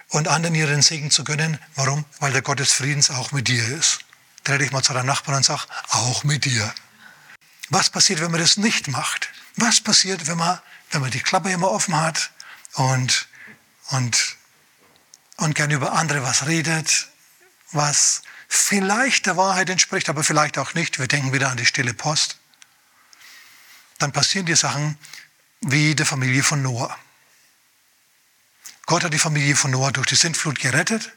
und 0.09 0.28
anderen 0.28 0.54
ihren 0.54 0.82
Segen 0.82 1.11
zu 1.11 1.25
gönnen. 1.25 1.59
Warum? 1.75 2.04
Weil 2.18 2.32
der 2.32 2.42
Gott 2.42 2.61
des 2.61 2.73
Friedens 2.73 3.11
auch 3.11 3.32
mit 3.32 3.49
dir 3.49 3.66
ist. 3.66 4.00
Dreh 4.44 4.59
dich 4.59 4.73
mal 4.73 4.82
zu 4.82 4.92
deinem 4.92 5.06
Nachbarn 5.06 5.38
und 5.38 5.44
sag, 5.44 5.66
auch 5.90 6.25
mit 6.25 6.44
dir. 6.47 6.73
Was 7.68 7.90
passiert, 7.90 8.20
wenn 8.20 8.30
man 8.30 8.40
das 8.40 8.56
nicht 8.56 8.88
macht? 8.88 9.28
Was 9.56 9.80
passiert, 9.80 10.26
wenn 10.26 10.38
man, 10.38 10.59
wenn 10.90 11.00
man 11.00 11.11
die 11.11 11.20
Klappe 11.20 11.50
immer 11.50 11.70
offen 11.70 11.97
hat 12.00 12.30
und, 12.75 13.28
und, 13.90 14.37
und 15.37 15.54
gern 15.54 15.70
über 15.70 15.92
andere 15.92 16.23
was 16.23 16.47
redet, 16.47 17.09
was 17.73 18.23
vielleicht 18.49 19.26
der 19.26 19.37
Wahrheit 19.37 19.70
entspricht, 19.70 20.09
aber 20.09 20.25
vielleicht 20.25 20.59
auch 20.59 20.75
nicht. 20.75 20.99
Wir 20.99 21.06
denken 21.06 21.32
wieder 21.32 21.50
an 21.50 21.56
die 21.56 21.66
stille 21.66 21.94
Post 21.94 22.40
dann 24.00 24.12
passieren 24.12 24.47
die 24.47 24.56
Sachen 24.56 24.99
wie 25.61 25.94
der 25.94 26.06
Familie 26.06 26.42
von 26.42 26.62
Noah. 26.62 26.97
Gott 28.87 29.04
hat 29.04 29.12
die 29.12 29.18
Familie 29.18 29.54
von 29.54 29.70
Noah 29.70 29.92
durch 29.92 30.06
die 30.06 30.16
Sintflut 30.16 30.59
gerettet. 30.59 31.12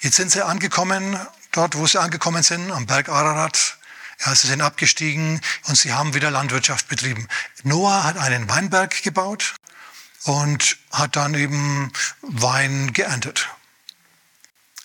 Jetzt 0.00 0.16
sind 0.16 0.30
sie 0.30 0.44
angekommen, 0.44 1.18
dort 1.52 1.76
wo 1.76 1.86
sie 1.86 2.00
angekommen 2.00 2.42
sind, 2.42 2.70
am 2.70 2.86
Berg 2.86 3.08
Ararat. 3.08 3.77
Ja, 4.24 4.34
sie 4.34 4.48
sind 4.48 4.60
abgestiegen 4.60 5.40
und 5.64 5.76
sie 5.76 5.92
haben 5.92 6.14
wieder 6.14 6.30
Landwirtschaft 6.30 6.88
betrieben. 6.88 7.28
Noah 7.62 8.04
hat 8.04 8.16
einen 8.16 8.48
Weinberg 8.48 9.02
gebaut 9.02 9.54
und 10.24 10.76
hat 10.90 11.16
dann 11.16 11.34
eben 11.34 11.92
Wein 12.22 12.92
geerntet. 12.92 13.48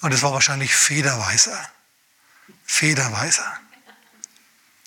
Und 0.02 0.13
es 0.13 0.22
war 0.22 0.34
wahrscheinlich 0.34 0.75
Federweiser. 0.75 1.72
Federweiser. 2.66 3.60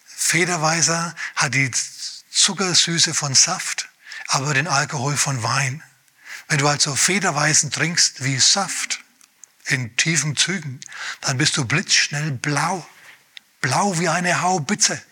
Federweiser 0.05 1.15
hat 1.35 1.55
die 1.55 1.71
Zuckersüße 2.31 3.15
von 3.15 3.35
Saft, 3.35 3.89
aber 4.29 4.55
den 4.55 4.69
Alkohol 4.69 5.17
von 5.17 5.43
Wein. 5.43 5.83
Wenn 6.49 6.59
du 6.59 6.69
also 6.69 6.95
Federweisen 6.95 7.71
trinkst 7.71 8.23
wie 8.23 8.39
Saft 8.39 9.01
in 9.65 9.97
tiefen 9.97 10.37
Zügen, 10.37 10.81
dann 11.23 11.39
bist 11.39 11.57
du 11.57 11.65
blitzschnell 11.65 12.31
blau. 12.31 12.87
Blau 13.67 13.99
wie 13.99 14.09
eine 14.09 14.43
Haubitze. 14.43 15.03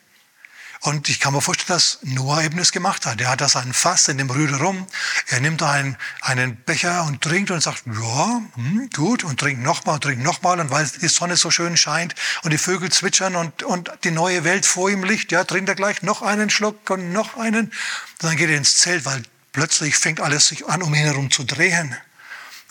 Und 0.83 1.09
ich 1.09 1.19
kann 1.19 1.33
mir 1.33 1.41
vorstellen, 1.41 1.77
dass 1.77 1.99
Noah 2.03 2.45
eben 2.45 2.57
das 2.57 2.71
gemacht 2.71 3.05
hat. 3.05 3.21
Er 3.21 3.29
hat 3.31 3.41
da 3.41 3.49
seinen 3.49 3.73
Fass 3.73 4.07
in 4.07 4.17
dem 4.17 4.31
Rüde 4.31 4.57
rum. 4.59 4.87
Er 5.29 5.41
nimmt 5.41 5.61
da 5.61 5.73
einen, 5.73 5.97
einen 6.21 6.55
Becher 6.55 7.03
und 7.05 7.21
trinkt 7.21 7.51
und 7.51 7.61
sagt, 7.61 7.83
ja, 7.87 8.43
hm, 8.55 8.91
gut, 8.95 9.25
und 9.25 9.41
trinkt 9.41 9.61
nochmal 9.63 9.97
und 9.97 10.03
trinkt 10.03 10.23
nochmal. 10.23 10.61
Und 10.61 10.71
weil 10.71 10.87
die 10.87 11.09
Sonne 11.09 11.37
so 11.37 11.51
schön 11.51 11.77
scheint 11.77 12.15
und 12.45 12.53
die 12.53 12.59
Vögel 12.59 12.93
zwitschern 12.93 13.35
und, 13.35 13.65
und 13.65 13.91
die 14.05 14.13
neue 14.13 14.45
Welt 14.45 14.67
vor 14.67 14.89
ihm 14.89 15.03
liegt, 15.03 15.33
ja, 15.33 15.43
trinkt 15.43 15.69
er 15.69 15.75
gleich 15.75 16.03
noch 16.03 16.23
einen 16.23 16.49
Schluck 16.49 16.89
und 16.91 17.13
noch 17.13 17.37
einen. 17.37 17.67
Und 17.67 17.73
dann 18.21 18.37
geht 18.37 18.51
er 18.51 18.57
ins 18.57 18.77
Zelt, 18.77 19.05
weil 19.05 19.21
plötzlich 19.53 19.97
fängt 19.97 20.21
alles 20.21 20.47
sich 20.47 20.69
an, 20.69 20.81
um 20.81 20.95
ihn 20.95 21.07
herum 21.07 21.33
zu 21.33 21.43
drehen. 21.43 21.97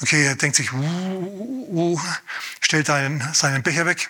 Okay, 0.02 0.28
er 0.28 0.36
denkt 0.36 0.56
sich, 0.56 0.72
uh, 0.72 0.78
uh, 0.78 1.94
uh, 1.94 2.02
stellt 2.62 2.90
einen, 2.90 3.28
seinen 3.34 3.64
Becher 3.64 3.86
weg 3.86 4.10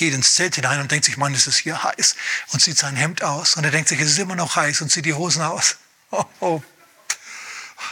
geht 0.00 0.14
ins 0.14 0.34
Zelt 0.34 0.54
hinein 0.54 0.80
und 0.80 0.90
denkt 0.90 1.04
sich, 1.04 1.18
Mann, 1.18 1.34
es 1.34 1.46
ist 1.46 1.58
hier 1.58 1.82
heiß 1.84 2.16
und 2.52 2.60
zieht 2.60 2.78
sein 2.78 2.96
Hemd 2.96 3.22
aus. 3.22 3.56
Und 3.56 3.64
er 3.64 3.70
denkt 3.70 3.90
sich, 3.90 4.00
es 4.00 4.12
ist 4.12 4.18
immer 4.18 4.34
noch 4.34 4.56
heiß 4.56 4.80
und 4.80 4.90
zieht 4.90 5.04
die 5.04 5.14
Hosen 5.14 5.42
aus. 5.42 5.76
Oh, 6.12 6.24
oh. 6.40 6.62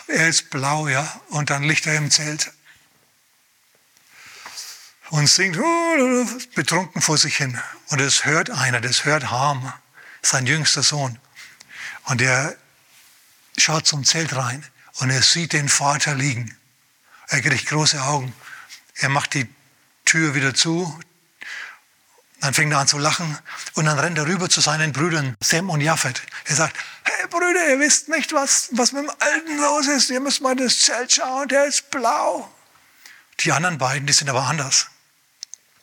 Er 0.08 0.26
ist 0.26 0.50
blau, 0.50 0.88
ja. 0.88 1.20
Und 1.28 1.50
dann 1.50 1.62
liegt 1.62 1.86
er 1.86 1.94
im 1.94 2.10
Zelt 2.10 2.50
und 5.10 5.28
singt 5.28 5.56
betrunken 6.56 7.00
vor 7.00 7.16
sich 7.16 7.36
hin. 7.36 7.56
Und 7.90 8.00
es 8.00 8.24
hört 8.24 8.50
einer, 8.50 8.80
das 8.80 9.04
hört 9.04 9.30
Ham, 9.30 9.72
sein 10.20 10.48
jüngster 10.48 10.82
Sohn. 10.82 11.16
Und 12.06 12.20
er 12.20 12.56
schaut 13.56 13.86
zum 13.86 14.04
Zelt 14.04 14.34
rein 14.34 14.66
und 14.94 15.10
er 15.10 15.22
sieht 15.22 15.52
den 15.52 15.68
Vater 15.68 16.16
liegen. 16.16 16.56
Er 17.28 17.40
kriegt 17.40 17.66
große 17.66 18.02
Augen. 18.02 18.34
Er 18.96 19.10
macht 19.10 19.34
die 19.34 19.48
Tür 20.04 20.34
wieder 20.34 20.54
zu, 20.54 20.98
dann 22.40 22.54
fängt 22.54 22.73
er 22.73 22.78
an 22.78 22.87
zu 22.87 22.99
lachen 22.99 23.37
und 23.75 23.87
dann 23.87 23.99
rennt 23.99 24.16
er 24.16 24.26
rüber 24.26 24.49
zu 24.49 24.61
seinen 24.61 24.92
Brüdern 24.92 25.37
Sam 25.42 25.71
und 25.71 25.80
Japhet. 25.80 26.23
Er 26.45 26.54
sagt, 26.54 26.76
hey 27.02 27.26
Brüder, 27.28 27.68
ihr 27.68 27.80
wisst 27.80 28.09
nicht, 28.09 28.33
was, 28.33 28.68
was 28.73 28.92
mit 28.92 29.02
dem 29.02 29.11
Alten 29.18 29.57
los 29.59 29.88
ist. 29.88 30.11
Ihr 30.11 30.21
müsst 30.21 30.40
mal 30.40 30.54
das 30.54 30.78
Zelt 30.78 31.12
schauen, 31.12 31.49
der 31.49 31.64
ist 31.64 31.90
blau. 31.90 32.52
Die 33.40 33.52
anderen 33.52 33.78
beiden, 33.78 34.07
die 34.07 34.12
sind 34.12 34.28
aber 34.28 34.42
anders. 34.42 34.87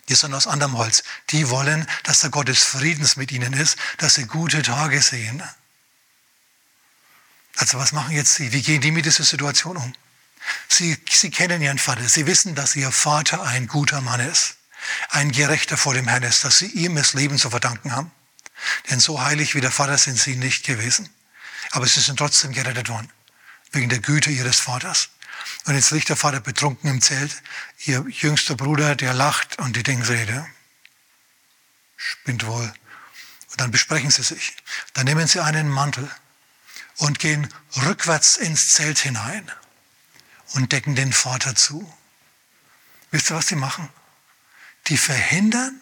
Die 0.07 0.15
sind 0.15 0.33
aus 0.33 0.47
anderem 0.47 0.77
Holz. 0.77 1.03
Die 1.31 1.49
wollen, 1.49 1.87
dass 2.03 2.21
der 2.21 2.29
Gott 2.29 2.47
des 2.47 2.63
Friedens 2.63 3.17
mit 3.17 3.31
ihnen 3.31 3.53
ist, 3.53 3.77
dass 3.97 4.13
sie 4.13 4.25
gute 4.25 4.61
Tage 4.61 5.01
sehen. 5.01 5.43
Also 7.57 7.79
was 7.79 7.91
machen 7.91 8.11
jetzt 8.11 8.35
sie? 8.35 8.53
Wie 8.53 8.61
gehen 8.61 8.81
die 8.81 8.91
mit 8.91 9.05
dieser 9.05 9.23
Situation 9.23 9.77
um? 9.77 9.93
Sie, 10.69 10.97
sie 11.09 11.31
kennen 11.31 11.61
ihren 11.61 11.79
Vater. 11.79 12.07
Sie 12.07 12.27
wissen, 12.27 12.55
dass 12.55 12.75
ihr 12.75 12.91
Vater 12.91 13.43
ein 13.43 13.67
guter 13.67 13.99
Mann 14.01 14.19
ist 14.19 14.57
ein 15.09 15.31
Gerechter 15.31 15.77
vor 15.77 15.93
dem 15.93 16.07
Herrn 16.07 16.23
ist, 16.23 16.43
dass 16.43 16.59
sie 16.59 16.67
ihm 16.67 16.95
das 16.95 17.13
Leben 17.13 17.37
zu 17.37 17.49
verdanken 17.49 17.91
haben. 17.91 18.11
Denn 18.89 18.99
so 18.99 19.21
heilig 19.21 19.55
wie 19.55 19.61
der 19.61 19.71
Vater 19.71 19.97
sind 19.97 20.19
sie 20.19 20.35
nicht 20.35 20.65
gewesen. 20.65 21.09
Aber 21.71 21.87
sie 21.87 21.99
sind 21.99 22.17
trotzdem 22.17 22.53
gerettet 22.53 22.89
worden, 22.89 23.11
wegen 23.71 23.89
der 23.89 23.99
Güte 23.99 24.31
ihres 24.31 24.59
Vaters. 24.59 25.09
Und 25.65 25.75
jetzt 25.75 25.91
liegt 25.91 26.09
der 26.09 26.15
Vater 26.15 26.39
betrunken 26.39 26.89
im 26.89 27.01
Zelt, 27.01 27.41
ihr 27.85 28.05
jüngster 28.07 28.55
Bruder, 28.55 28.95
der 28.95 29.13
lacht 29.13 29.57
und 29.59 29.75
die 29.75 29.83
der 29.83 30.47
spinnt 31.97 32.45
wohl. 32.45 32.73
Und 33.51 33.61
dann 33.61 33.71
besprechen 33.71 34.11
sie 34.11 34.23
sich. 34.23 34.55
Dann 34.93 35.05
nehmen 35.05 35.27
sie 35.27 35.39
einen 35.39 35.69
Mantel 35.69 36.09
und 36.97 37.19
gehen 37.19 37.51
rückwärts 37.83 38.37
ins 38.37 38.73
Zelt 38.73 38.99
hinein 38.99 39.51
und 40.53 40.71
decken 40.71 40.95
den 40.95 41.13
Vater 41.13 41.55
zu. 41.55 41.91
Wisst 43.11 43.29
ihr, 43.31 43.35
was 43.35 43.47
sie 43.47 43.55
machen? 43.55 43.89
Die 44.87 44.97
verhindern, 44.97 45.81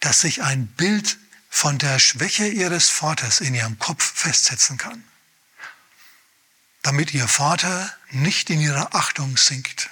dass 0.00 0.20
sich 0.20 0.42
ein 0.42 0.66
Bild 0.66 1.18
von 1.50 1.78
der 1.78 1.98
Schwäche 1.98 2.46
ihres 2.46 2.88
Vaters 2.88 3.40
in 3.40 3.54
ihrem 3.54 3.78
Kopf 3.78 4.12
festsetzen 4.14 4.76
kann, 4.76 5.04
damit 6.82 7.14
ihr 7.14 7.28
Vater 7.28 7.94
nicht 8.10 8.50
in 8.50 8.60
ihrer 8.60 8.94
Achtung 8.94 9.36
sinkt. 9.36 9.90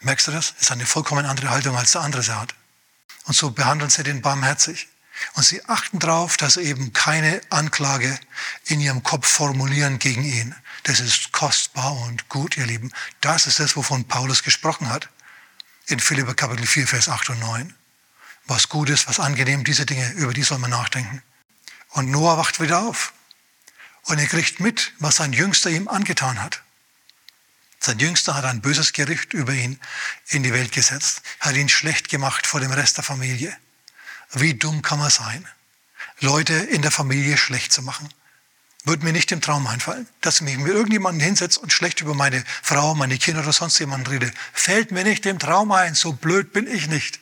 Merkst 0.00 0.26
du 0.26 0.32
das? 0.32 0.54
Ist 0.60 0.72
eine 0.72 0.86
vollkommen 0.86 1.26
andere 1.26 1.50
Haltung, 1.50 1.76
als 1.76 1.92
der 1.92 2.02
andere 2.02 2.22
sie 2.22 2.38
hat. 2.38 2.54
Und 3.24 3.34
so 3.34 3.52
behandeln 3.52 3.90
sie 3.90 4.02
den 4.02 4.20
barmherzig. 4.20 4.88
Und 5.34 5.44
sie 5.44 5.64
achten 5.66 5.98
darauf, 5.98 6.36
dass 6.36 6.54
sie 6.54 6.62
eben 6.62 6.92
keine 6.92 7.40
Anklage 7.50 8.18
in 8.64 8.80
ihrem 8.80 9.02
Kopf 9.02 9.28
formulieren 9.28 9.98
gegen 9.98 10.24
ihn. 10.24 10.54
Das 10.82 10.98
ist 10.98 11.32
kostbar 11.32 11.92
und 11.92 12.28
gut, 12.28 12.56
ihr 12.56 12.66
Lieben. 12.66 12.92
Das 13.20 13.46
ist 13.46 13.60
das, 13.60 13.76
wovon 13.76 14.08
Paulus 14.08 14.42
gesprochen 14.42 14.88
hat 14.88 15.08
in 15.86 16.00
Philipper 16.00 16.34
Kapitel 16.34 16.66
4, 16.66 16.86
Vers 16.86 17.08
8 17.08 17.30
und 17.30 17.40
9. 17.40 17.74
Was 18.46 18.68
gut 18.68 18.90
ist, 18.90 19.08
was 19.08 19.20
angenehm, 19.20 19.64
diese 19.64 19.86
Dinge, 19.86 20.10
über 20.12 20.32
die 20.32 20.42
soll 20.42 20.58
man 20.58 20.70
nachdenken. 20.70 21.22
Und 21.90 22.10
Noah 22.10 22.38
wacht 22.38 22.60
wieder 22.60 22.80
auf. 22.80 23.12
Und 24.02 24.18
er 24.18 24.26
kriegt 24.26 24.60
mit, 24.60 24.92
was 24.98 25.16
sein 25.16 25.32
Jüngster 25.32 25.70
ihm 25.70 25.88
angetan 25.88 26.42
hat. 26.42 26.62
Sein 27.78 27.98
Jüngster 27.98 28.34
hat 28.34 28.44
ein 28.44 28.60
böses 28.60 28.92
Gerücht 28.92 29.32
über 29.32 29.52
ihn 29.52 29.78
in 30.28 30.42
die 30.42 30.52
Welt 30.52 30.72
gesetzt, 30.72 31.22
hat 31.40 31.56
ihn 31.56 31.68
schlecht 31.68 32.08
gemacht 32.08 32.46
vor 32.46 32.60
dem 32.60 32.70
Rest 32.70 32.96
der 32.96 33.04
Familie. 33.04 33.56
Wie 34.32 34.54
dumm 34.54 34.82
kann 34.82 34.98
man 34.98 35.10
sein, 35.10 35.46
Leute 36.20 36.54
in 36.54 36.82
der 36.82 36.90
Familie 36.92 37.36
schlecht 37.36 37.72
zu 37.72 37.82
machen? 37.82 38.08
Würde 38.84 39.04
mir 39.04 39.12
nicht 39.12 39.30
im 39.30 39.40
Traum 39.40 39.66
einfallen, 39.68 40.08
dass 40.20 40.36
ich 40.36 40.42
mich 40.42 40.58
mit 40.58 40.72
irgendjemandem 40.72 41.24
hinsetze 41.24 41.60
und 41.60 41.72
schlecht 41.72 42.00
über 42.00 42.14
meine 42.14 42.44
Frau, 42.62 42.94
meine 42.94 43.16
Kinder 43.16 43.42
oder 43.42 43.52
sonst 43.52 43.78
jemanden 43.78 44.08
rede. 44.08 44.32
Fällt 44.52 44.90
mir 44.90 45.04
nicht 45.04 45.24
im 45.26 45.38
Traum 45.38 45.70
ein, 45.70 45.94
so 45.94 46.12
blöd 46.12 46.52
bin 46.52 46.66
ich 46.66 46.88
nicht. 46.88 47.20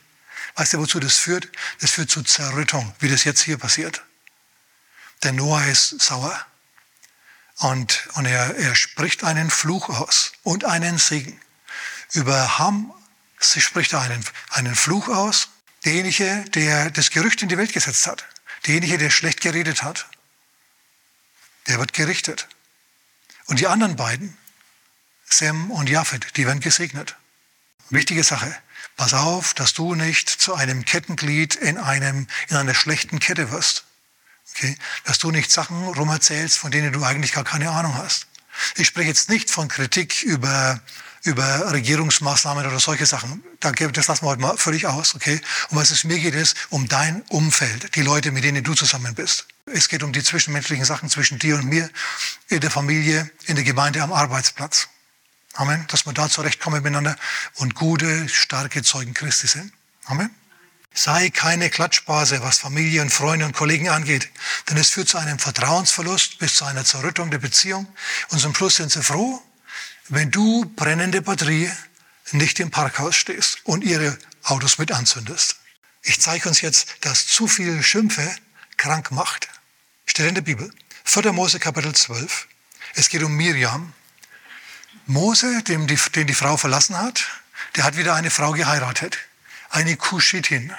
Weißt 0.57 0.73
du, 0.73 0.79
wozu 0.79 1.00
das 1.00 1.19
führt? 1.19 1.49
Das 1.81 1.90
führt 1.90 2.11
zu 2.11 2.23
Zerrüttung, 2.23 2.95
wie 2.99 3.09
das 3.09 3.25
jetzt 3.25 3.43
hier 3.43 3.59
passiert. 3.59 4.02
Der 5.23 5.33
Noah 5.33 5.64
ist 5.67 6.00
sauer 6.00 6.35
und, 7.59 8.09
und 8.14 8.25
er, 8.25 8.57
er 8.57 8.75
spricht 8.75 9.23
einen 9.23 9.50
Fluch 9.50 9.90
aus 9.90 10.33
und 10.43 10.64
einen 10.64 10.97
Segen. 10.97 11.38
Über 12.12 12.59
Ham 12.59 12.95
sie 13.38 13.61
spricht 13.61 13.93
er 13.93 14.00
einen, 14.00 14.25
einen 14.50 14.75
Fluch 14.75 15.09
aus, 15.09 15.49
derjenige, 15.85 16.45
der 16.55 16.90
das 16.90 17.11
Gerücht 17.11 17.43
in 17.43 17.49
die 17.49 17.59
Welt 17.59 17.73
gesetzt 17.73 18.07
hat, 18.07 18.25
derjenige, 18.67 18.99
der 18.99 19.11
schlecht 19.11 19.40
geredet 19.40 19.83
hat 19.83 20.07
der 21.71 21.79
wird 21.79 21.93
gerichtet. 21.93 22.49
Und 23.47 23.61
die 23.61 23.67
anderen 23.67 23.97
beiden 23.97 24.37
Sem 25.25 25.71
und 25.71 25.89
Japhet, 25.89 26.37
die 26.37 26.47
werden 26.47 26.61
gesegnet. 26.61 27.17
Wichtige 27.89 28.25
Sache. 28.25 28.55
Pass 28.97 29.15
auf, 29.15 29.55
dass 29.55 29.73
du 29.73 29.95
nicht 29.95 30.29
zu 30.29 30.55
einem 30.55 30.85
Kettenglied 30.85 31.55
in, 31.55 31.79
einem, 31.79 32.27
in 32.49 32.57
einer 32.57 32.75
schlechten 32.75 33.19
Kette 33.21 33.50
wirst. 33.50 33.85
Okay? 34.55 34.77
Dass 35.05 35.19
du 35.19 35.31
nicht 35.31 35.50
Sachen 35.50 35.85
rumerzählst, 35.85 36.59
von 36.59 36.71
denen 36.71 36.93
du 36.93 37.05
eigentlich 37.05 37.33
gar 37.33 37.45
keine 37.45 37.71
Ahnung 37.71 37.95
hast. 37.97 38.27
Ich 38.77 38.89
spreche 38.89 39.09
jetzt 39.09 39.31
nicht 39.31 39.50
von 39.50 39.69
Kritik 39.69 40.23
über, 40.23 40.81
über 41.23 41.73
Regierungsmaßnahmen 41.73 42.67
oder 42.67 42.81
solche 42.81 43.07
Sachen. 43.07 43.43
Das 43.61 44.07
lassen 44.09 44.25
wir 44.25 44.31
heute 44.31 44.43
mal 44.43 44.57
völlig 44.57 44.87
aus. 44.87 45.15
Okay? 45.15 45.41
Und 45.71 45.79
was 45.79 45.93
es 45.93 46.05
mir 46.05 46.19
geht, 46.19 46.35
ist 46.35 46.57
um 46.71 46.89
dein 46.89 47.23
Umfeld, 47.29 47.95
die 47.95 48.03
Leute, 48.03 48.33
mit 48.33 48.45
denen 48.45 48.65
du 48.65 48.75
zusammen 48.75 49.15
bist. 49.15 49.47
Es 49.73 49.89
geht 49.89 50.03
um 50.03 50.12
die 50.12 50.23
zwischenmenschlichen 50.23 50.85
Sachen 50.85 51.09
zwischen 51.09 51.39
dir 51.39 51.57
und 51.57 51.67
mir, 51.67 51.89
in 52.49 52.61
der 52.61 52.71
Familie, 52.71 53.31
in 53.47 53.57
der 53.57 53.65
Gemeinde, 53.65 54.03
am 54.03 54.12
Arbeitsplatz. 54.12 54.89
Amen. 55.55 55.87
Dass 55.89 56.07
wir 56.07 56.12
da 56.12 56.29
zurechtkommen 56.29 56.83
miteinander 56.83 57.17
und 57.57 57.75
gute, 57.75 58.29
starke 58.29 58.83
Zeugen 58.83 59.15
Christi 59.15 59.47
sind. 59.47 59.73
Amen. 60.07 60.31
Sei 60.93 61.31
keine 61.31 61.71
Klatschbase, 61.71 62.43
was 62.43 62.59
Familie 62.59 63.03
und 63.03 63.12
Freunde 63.12 63.47
und 63.47 63.53
Kollegen 63.53 63.89
angeht, 63.89 64.29
denn 64.69 64.77
es 64.77 64.91
führt 64.91 65.09
zu 65.09 65.19
einem 65.19 65.39
Vertrauensverlust 65.39 66.39
bis 66.39 66.57
zu 66.57 66.65
einer 66.65 66.85
Zerrüttung 66.85 67.31
der 67.31 67.39
Beziehung 67.39 67.87
und 68.31 68.41
zum 68.41 68.55
Schluss 68.55 68.77
sind 68.77 68.91
sie 68.91 69.03
froh, 69.03 69.41
wenn 70.09 70.33
du 70.33 70.65
brennende 70.75 71.23
Batterie 71.23 71.71
nicht 72.33 72.59
im 72.59 72.73
Parkhaus 72.73 73.15
stehst 73.15 73.59
und 73.65 73.85
ihre 73.85 74.19
Autos 74.43 74.79
mit 74.79 74.91
anzündest. 74.91 75.57
Ich 76.03 76.21
zeige 76.21 76.49
uns 76.49 76.61
jetzt, 76.61 76.89
dass 77.03 77.27
zu 77.29 77.47
viel 77.47 77.83
Schimpfe 77.85 78.29
krank 78.77 79.11
macht. 79.12 79.49
Steht 80.11 80.26
in 80.26 80.35
der 80.35 80.43
Bibel. 80.43 80.69
4. 81.05 81.33
Mose 81.33 81.61
Kapitel 81.61 81.95
12. 81.95 82.49
Es 82.97 83.11
geht 83.11 83.23
um 83.23 83.33
Miriam. 83.37 83.93
Mose, 85.07 85.62
den 85.62 85.87
die, 85.87 85.95
den 85.95 86.26
die 86.26 86.35
Frau 86.35 86.57
verlassen 86.57 86.99
hat, 86.99 87.29
der 87.76 87.85
hat 87.85 87.97
wieder 87.97 88.17
eine 88.17 88.33
Frau 88.33 88.50
geheiratet 88.50 89.17
eine 89.69 89.97
Kuschitin. 89.97 90.75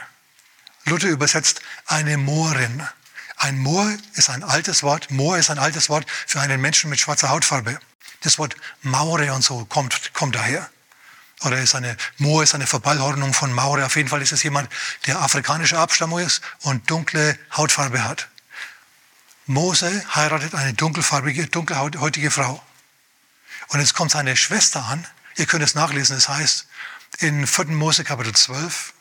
Luther 0.83 1.07
übersetzt 1.07 1.61
eine 1.85 2.17
Moorin. 2.17 2.85
Ein 3.38 3.57
Moor 3.57 3.89
ist 4.15 4.29
ein 4.29 4.43
altes 4.43 4.83
Wort. 4.83 5.09
Moor 5.11 5.38
ist 5.38 5.50
ein 5.50 5.59
altes 5.59 5.88
Wort 5.88 6.05
für 6.27 6.41
einen 6.41 6.59
Menschen 6.59 6.89
mit 6.89 7.00
schwarzer 7.00 7.29
Hautfarbe. 7.29 7.79
Das 8.23 8.38
Wort 8.38 8.57
Maure 8.81 9.33
und 9.33 9.45
so 9.45 9.63
kommt, 9.63 10.13
kommt 10.13 10.35
daher. 10.35 10.69
Oder 11.45 11.61
ist 11.61 11.73
eine, 11.73 11.95
Moor 12.17 12.43
ist 12.43 12.53
eine 12.53 12.67
Verballhornung 12.67 13.33
von 13.33 13.53
Maure. 13.53 13.85
Auf 13.85 13.95
jeden 13.95 14.09
Fall 14.09 14.21
ist 14.21 14.33
es 14.33 14.43
jemand, 14.43 14.69
der 15.07 15.21
afrikanischer 15.21 15.79
Abstammung 15.79 16.19
ist 16.19 16.41
und 16.63 16.89
dunkle 16.91 17.39
Hautfarbe 17.55 18.03
hat. 18.03 18.27
Mose 19.51 20.03
heiratet 20.15 20.55
eine 20.55 20.74
dunkelfarbige, 20.74 21.48
dunkelhäutige 21.48 22.31
Frau. 22.31 22.62
Und 23.70 23.79
jetzt 23.79 23.93
kommt 23.93 24.12
seine 24.12 24.36
Schwester 24.36 24.86
an. 24.86 25.05
Ihr 25.38 25.46
könnt 25.46 25.63
es 25.63 25.75
nachlesen. 25.75 26.17
Es 26.17 26.29
heißt, 26.29 26.67
in 27.20 27.48
4. 27.48 27.65
Mose 27.65 28.03
Kapitel 28.03 28.34
12. 28.34 28.93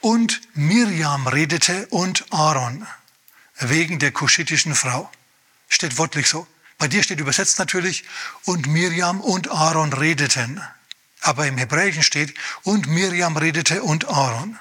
Und 0.00 0.40
Miriam 0.54 1.26
redete 1.26 1.86
und 1.88 2.26
Aaron 2.32 2.86
wegen 3.58 3.98
der 3.98 4.12
kuschitischen 4.12 4.74
Frau. 4.74 5.10
Steht 5.68 5.98
wortlich 5.98 6.28
so. 6.28 6.46
Bei 6.78 6.86
dir 6.86 7.02
steht 7.02 7.18
übersetzt 7.18 7.58
natürlich, 7.58 8.04
und 8.44 8.68
Miriam 8.68 9.20
und 9.20 9.50
Aaron 9.50 9.92
redeten. 9.92 10.62
Aber 11.20 11.46
im 11.46 11.58
Hebräischen 11.58 12.04
steht, 12.04 12.34
und 12.62 12.86
Miriam 12.86 13.36
redete 13.36 13.82
und 13.82 14.06
Aaron. 14.08 14.58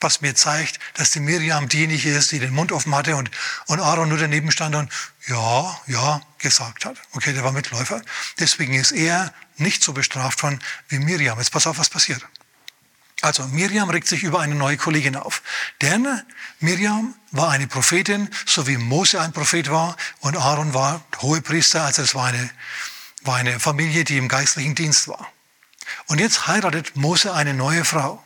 Was 0.00 0.22
mir 0.22 0.34
zeigt, 0.34 0.78
dass 0.94 1.10
die 1.10 1.20
Miriam 1.20 1.68
diejenige 1.68 2.10
ist, 2.10 2.32
die 2.32 2.38
den 2.38 2.54
Mund 2.54 2.72
offen 2.72 2.94
hatte 2.94 3.16
und, 3.16 3.30
und 3.66 3.80
Aaron 3.80 4.08
nur 4.08 4.18
daneben 4.18 4.50
stand 4.50 4.74
und 4.74 4.90
ja, 5.26 5.80
ja 5.86 6.22
gesagt 6.38 6.86
hat. 6.86 6.96
Okay, 7.12 7.32
der 7.32 7.44
war 7.44 7.52
Mitläufer. 7.52 8.00
Deswegen 8.38 8.74
ist 8.74 8.92
er 8.92 9.32
nicht 9.56 9.82
so 9.82 9.92
bestraft 9.92 10.42
worden 10.42 10.60
wie 10.88 10.98
Miriam. 10.98 11.38
Jetzt 11.38 11.52
pass 11.52 11.66
auf, 11.66 11.78
was 11.78 11.90
passiert. 11.90 12.26
Also 13.22 13.46
Miriam 13.48 13.90
regt 13.90 14.08
sich 14.08 14.22
über 14.22 14.40
eine 14.40 14.54
neue 14.54 14.78
Kollegin 14.78 15.16
auf. 15.16 15.42
Denn 15.82 16.06
Miriam 16.60 17.14
war 17.32 17.50
eine 17.50 17.66
Prophetin, 17.66 18.30
so 18.46 18.66
wie 18.66 18.78
Mose 18.78 19.20
ein 19.20 19.32
Prophet 19.32 19.70
war 19.70 19.96
und 20.20 20.36
Aaron 20.36 20.72
war 20.72 21.04
Hohepriester, 21.20 21.84
also 21.84 22.02
es 22.02 22.14
war 22.14 22.26
eine, 22.26 22.50
war 23.22 23.36
eine 23.36 23.60
Familie, 23.60 24.04
die 24.04 24.16
im 24.16 24.28
geistlichen 24.28 24.74
Dienst 24.74 25.08
war. 25.08 25.30
Und 26.06 26.18
jetzt 26.18 26.46
heiratet 26.46 26.96
Mose 26.96 27.34
eine 27.34 27.52
neue 27.52 27.84
Frau. 27.84 28.24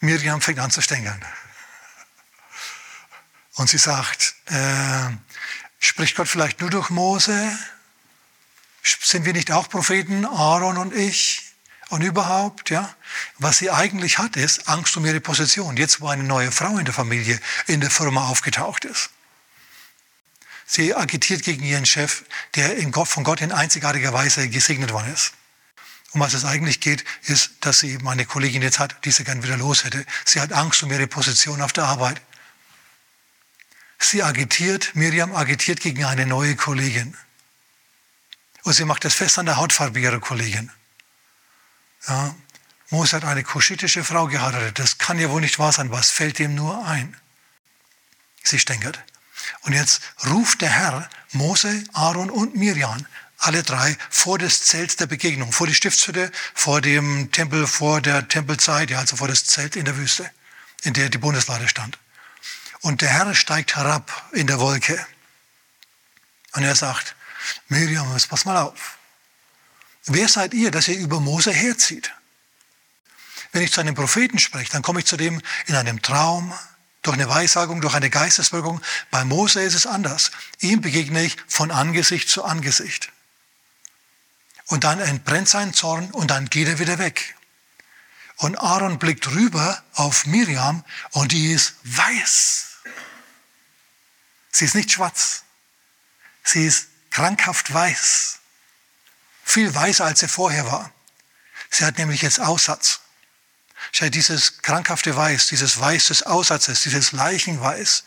Miriam 0.00 0.40
fängt 0.40 0.58
an 0.58 0.70
zu 0.70 0.80
stängeln. 0.80 1.24
Und 3.54 3.68
sie 3.68 3.78
sagt, 3.78 4.34
äh, 4.46 5.10
spricht 5.80 6.16
Gott 6.16 6.28
vielleicht 6.28 6.60
nur 6.60 6.70
durch 6.70 6.90
Mose? 6.90 7.58
Sind 8.82 9.24
wir 9.24 9.32
nicht 9.32 9.50
auch 9.50 9.68
Propheten, 9.68 10.24
Aaron 10.24 10.78
und 10.78 10.94
ich? 10.94 11.42
Und 11.88 12.02
überhaupt, 12.02 12.70
ja, 12.70 12.94
was 13.38 13.58
sie 13.58 13.70
eigentlich 13.70 14.18
hat, 14.18 14.36
ist 14.36 14.68
Angst 14.68 14.96
um 14.96 15.06
ihre 15.06 15.20
Position. 15.20 15.76
Jetzt, 15.76 16.00
wo 16.00 16.08
eine 16.08 16.22
neue 16.22 16.52
Frau 16.52 16.76
in 16.78 16.84
der 16.84 16.94
Familie, 16.94 17.40
in 17.66 17.80
der 17.80 17.90
Firma 17.90 18.28
aufgetaucht 18.28 18.84
ist. 18.84 19.10
Sie 20.66 20.94
agitiert 20.94 21.42
gegen 21.44 21.64
ihren 21.64 21.86
Chef, 21.86 22.24
der 22.54 22.76
von 23.06 23.24
Gott 23.24 23.40
in 23.40 23.52
einzigartiger 23.52 24.12
Weise 24.12 24.50
gesegnet 24.50 24.92
worden 24.92 25.12
ist. 25.14 25.32
Um 26.12 26.20
was 26.20 26.32
es 26.32 26.44
eigentlich 26.44 26.80
geht, 26.80 27.04
ist, 27.24 27.50
dass 27.60 27.80
sie 27.80 27.92
eben 27.92 28.08
eine 28.08 28.24
Kollegin 28.24 28.62
jetzt 28.62 28.78
hat, 28.78 29.04
die 29.04 29.10
sie 29.10 29.24
gern 29.24 29.42
wieder 29.42 29.56
los 29.56 29.84
hätte. 29.84 30.06
Sie 30.24 30.40
hat 30.40 30.52
Angst 30.52 30.82
um 30.82 30.90
ihre 30.90 31.06
Position 31.06 31.60
auf 31.60 31.72
der 31.72 31.84
Arbeit. 31.84 32.20
Sie 33.98 34.22
agitiert, 34.22 34.94
Miriam 34.94 35.34
agitiert 35.34 35.80
gegen 35.80 36.04
eine 36.04 36.24
neue 36.24 36.56
Kollegin. 36.56 37.16
Und 38.62 38.72
sie 38.72 38.84
macht 38.84 39.04
das 39.04 39.14
fest 39.14 39.38
an 39.38 39.46
der 39.46 39.56
Hautfarbe 39.56 40.00
ihrer 40.00 40.20
Kollegin. 40.20 40.70
Ja, 42.06 42.34
Mose 42.90 43.16
hat 43.16 43.24
eine 43.24 43.42
kuschitische 43.42 44.02
Frau 44.02 44.28
geheiratet. 44.28 44.78
Das 44.78 44.98
kann 44.98 45.18
ja 45.18 45.28
wohl 45.30 45.40
nicht 45.40 45.58
wahr 45.58 45.72
sein. 45.72 45.90
Was 45.90 46.10
fällt 46.10 46.38
dem 46.38 46.54
nur 46.54 46.86
ein? 46.86 47.14
Sie 48.42 48.58
stänkert. 48.58 49.02
Und 49.62 49.74
jetzt 49.74 50.00
ruft 50.26 50.62
der 50.62 50.70
Herr 50.70 51.10
Mose, 51.32 51.84
Aaron 51.92 52.30
und 52.30 52.56
Miriam, 52.56 53.06
alle 53.38 53.62
drei, 53.62 53.96
vor 54.10 54.38
das 54.38 54.62
Zelt 54.62 54.98
der 55.00 55.06
Begegnung, 55.06 55.52
vor 55.52 55.66
die 55.66 55.74
Stiftshütte, 55.74 56.30
vor 56.54 56.80
dem 56.80 57.30
Tempel, 57.30 57.66
vor 57.66 58.00
der 58.00 58.26
Tempelzeit, 58.28 58.90
ja, 58.90 58.98
also 58.98 59.16
vor 59.16 59.28
das 59.28 59.44
Zelt 59.44 59.76
in 59.76 59.84
der 59.84 59.96
Wüste, 59.96 60.28
in 60.82 60.92
der 60.92 61.08
die 61.08 61.18
Bundeslade 61.18 61.68
stand. 61.68 61.98
Und 62.80 63.00
der 63.00 63.10
Herr 63.10 63.34
steigt 63.34 63.76
herab 63.76 64.28
in 64.32 64.46
der 64.46 64.58
Wolke. 64.60 65.04
Und 66.52 66.64
er 66.64 66.74
sagt, 66.74 67.14
Miriam, 67.68 68.16
pass 68.28 68.44
mal 68.44 68.56
auf. 68.56 68.98
Wer 70.06 70.28
seid 70.28 70.54
ihr, 70.54 70.70
dass 70.70 70.88
ihr 70.88 70.98
über 70.98 71.20
Mose 71.20 71.52
herzieht? 71.52 72.12
Wenn 73.52 73.62
ich 73.62 73.72
zu 73.72 73.80
einem 73.80 73.94
Propheten 73.94 74.38
spreche, 74.38 74.72
dann 74.72 74.82
komme 74.82 75.00
ich 75.00 75.06
zu 75.06 75.16
dem 75.16 75.40
in 75.66 75.74
einem 75.74 76.02
Traum, 76.02 76.52
durch 77.02 77.14
eine 77.14 77.28
Weissagung, 77.28 77.80
durch 77.80 77.94
eine 77.94 78.10
Geisteswirkung. 78.10 78.80
Bei 79.10 79.24
Mose 79.24 79.62
ist 79.62 79.74
es 79.74 79.86
anders. 79.86 80.30
Ihm 80.60 80.80
begegne 80.80 81.22
ich 81.22 81.36
von 81.46 81.70
Angesicht 81.70 82.28
zu 82.28 82.44
Angesicht. 82.44 83.12
Und 84.68 84.84
dann 84.84 85.00
entbrennt 85.00 85.48
sein 85.48 85.74
Zorn 85.74 86.10
und 86.10 86.30
dann 86.30 86.48
geht 86.48 86.68
er 86.68 86.78
wieder 86.78 86.98
weg. 86.98 87.34
Und 88.36 88.56
Aaron 88.56 88.98
blickt 88.98 89.28
rüber 89.28 89.82
auf 89.94 90.26
Miriam 90.26 90.84
und 91.10 91.32
die 91.32 91.52
ist 91.52 91.74
weiß. 91.84 92.66
Sie 94.52 94.64
ist 94.64 94.74
nicht 94.74 94.92
schwarz. 94.92 95.42
Sie 96.44 96.64
ist 96.64 96.88
krankhaft 97.10 97.72
weiß. 97.72 98.38
Viel 99.44 99.74
weißer, 99.74 100.04
als 100.04 100.20
sie 100.20 100.28
vorher 100.28 100.66
war. 100.66 100.92
Sie 101.70 101.84
hat 101.84 101.98
nämlich 101.98 102.22
jetzt 102.22 102.40
Aussatz. 102.40 103.00
Schau, 103.92 104.08
dieses 104.08 104.62
krankhafte 104.62 105.16
Weiß, 105.16 105.46
dieses 105.46 105.78
Weiß 105.78 106.08
des 106.08 106.22
Aussatzes, 106.22 106.82
dieses 106.82 107.12
Leichenweiß, 107.12 108.04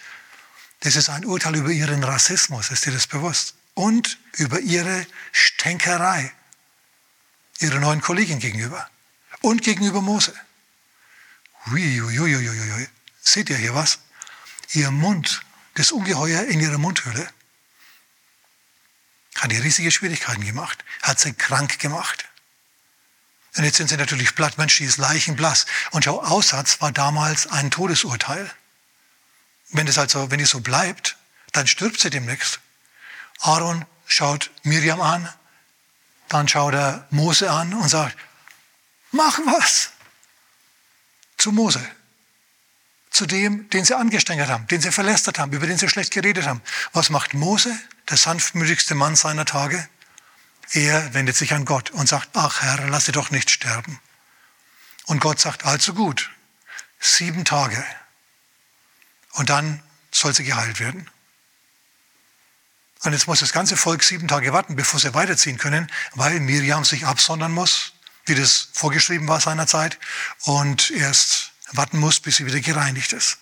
das 0.81 0.95
ist 0.95 1.09
ein 1.09 1.25
Urteil 1.25 1.55
über 1.55 1.69
ihren 1.69 2.03
Rassismus, 2.03 2.71
ist 2.71 2.85
dir 2.85 2.91
das 2.91 3.07
bewusst? 3.07 3.55
Und 3.73 4.17
über 4.33 4.59
ihre 4.59 5.05
Stänkerei, 5.31 6.31
ihrer 7.61 7.79
neuen 7.79 8.01
Kollegin 8.01 8.39
gegenüber 8.39 8.89
und 9.41 9.63
gegenüber 9.63 10.01
Mose. 10.01 10.33
Uiuiuiuiui. 11.67 12.87
Seht 13.21 13.49
ihr 13.49 13.57
hier 13.57 13.75
was? 13.75 13.99
Ihr 14.73 14.89
Mund, 14.91 15.41
das 15.75 15.91
Ungeheuer 15.91 16.43
in 16.45 16.59
ihrer 16.59 16.77
Mundhöhle, 16.77 17.29
hat 19.35 19.51
ihr 19.51 19.63
riesige 19.63 19.91
Schwierigkeiten 19.91 20.45
gemacht, 20.45 20.83
hat 21.01 21.19
sie 21.19 21.33
krank 21.33 21.79
gemacht. 21.79 22.25
Und 23.57 23.65
jetzt 23.65 23.77
sind 23.77 23.89
sie 23.89 23.97
natürlich 23.97 24.35
platt, 24.35 24.57
Mensch, 24.57 24.77
die 24.77 24.85
ist 24.85 24.97
leichenblass. 24.97 25.65
Und 25.91 26.05
schau, 26.05 26.21
Aussatz 26.21 26.79
war 26.79 26.91
damals 26.91 27.47
ein 27.47 27.69
Todesurteil. 27.69 28.49
Wenn 29.69 29.87
es 29.87 29.97
also, 29.97 30.31
wenn 30.31 30.39
es 30.39 30.51
so 30.51 30.61
bleibt, 30.61 31.17
dann 31.51 31.67
stirbt 31.67 31.99
sie 31.99 32.09
demnächst. 32.09 32.59
Aaron 33.39 33.85
schaut 34.05 34.51
Miriam 34.63 35.01
an, 35.01 35.31
dann 36.33 36.47
schaut 36.47 36.73
er 36.73 37.05
Mose 37.09 37.49
an 37.51 37.73
und 37.73 37.89
sagt, 37.89 38.17
mach 39.11 39.39
was. 39.39 39.91
Zu 41.37 41.51
Mose. 41.51 41.85
Zu 43.09 43.25
dem, 43.25 43.69
den 43.69 43.83
sie 43.83 43.95
angestängert 43.95 44.49
haben, 44.49 44.67
den 44.67 44.79
sie 44.79 44.91
verlästert 44.91 45.39
haben, 45.39 45.51
über 45.51 45.67
den 45.67 45.77
sie 45.77 45.89
schlecht 45.89 46.13
geredet 46.13 46.45
haben. 46.45 46.61
Was 46.93 47.09
macht 47.09 47.33
Mose? 47.33 47.77
der 48.11 48.17
sanftmütigste 48.17 48.93
Mann 48.93 49.15
seiner 49.15 49.45
Tage, 49.45 49.87
Er 50.73 51.13
wendet 51.13 51.35
sich 51.35 51.53
an 51.53 51.65
Gott 51.65 51.89
und 51.89 52.07
sagt, 52.07 52.29
ach 52.33 52.61
Herr, 52.61 52.87
lass 52.87 53.05
sie 53.05 53.11
doch 53.11 53.29
nicht 53.29 53.49
sterben. 53.49 53.99
Und 55.05 55.19
Gott 55.19 55.37
sagt, 55.37 55.65
allzu 55.65 55.93
gut, 55.93 56.29
sieben 56.97 57.43
Tage. 57.43 57.83
Und 59.33 59.49
dann 59.49 59.83
soll 60.11 60.33
sie 60.33 60.45
geheilt 60.45 60.79
werden. 60.79 61.09
Und 63.03 63.13
jetzt 63.13 63.27
muss 63.27 63.39
das 63.39 63.51
ganze 63.51 63.77
Volk 63.77 64.03
sieben 64.03 64.27
Tage 64.27 64.53
warten, 64.53 64.75
bevor 64.75 64.99
sie 64.99 65.13
weiterziehen 65.13 65.57
können, 65.57 65.91
weil 66.13 66.39
Miriam 66.39 66.85
sich 66.85 67.05
absondern 67.05 67.51
muss, 67.51 67.93
wie 68.25 68.35
das 68.35 68.69
vorgeschrieben 68.73 69.27
war 69.27 69.41
seinerzeit, 69.41 69.97
und 70.41 70.91
erst 70.91 71.51
warten 71.71 71.97
muss, 71.99 72.19
bis 72.19 72.35
sie 72.37 72.45
wieder 72.45 72.59
gereinigt 72.59 73.13
ist. 73.13 73.39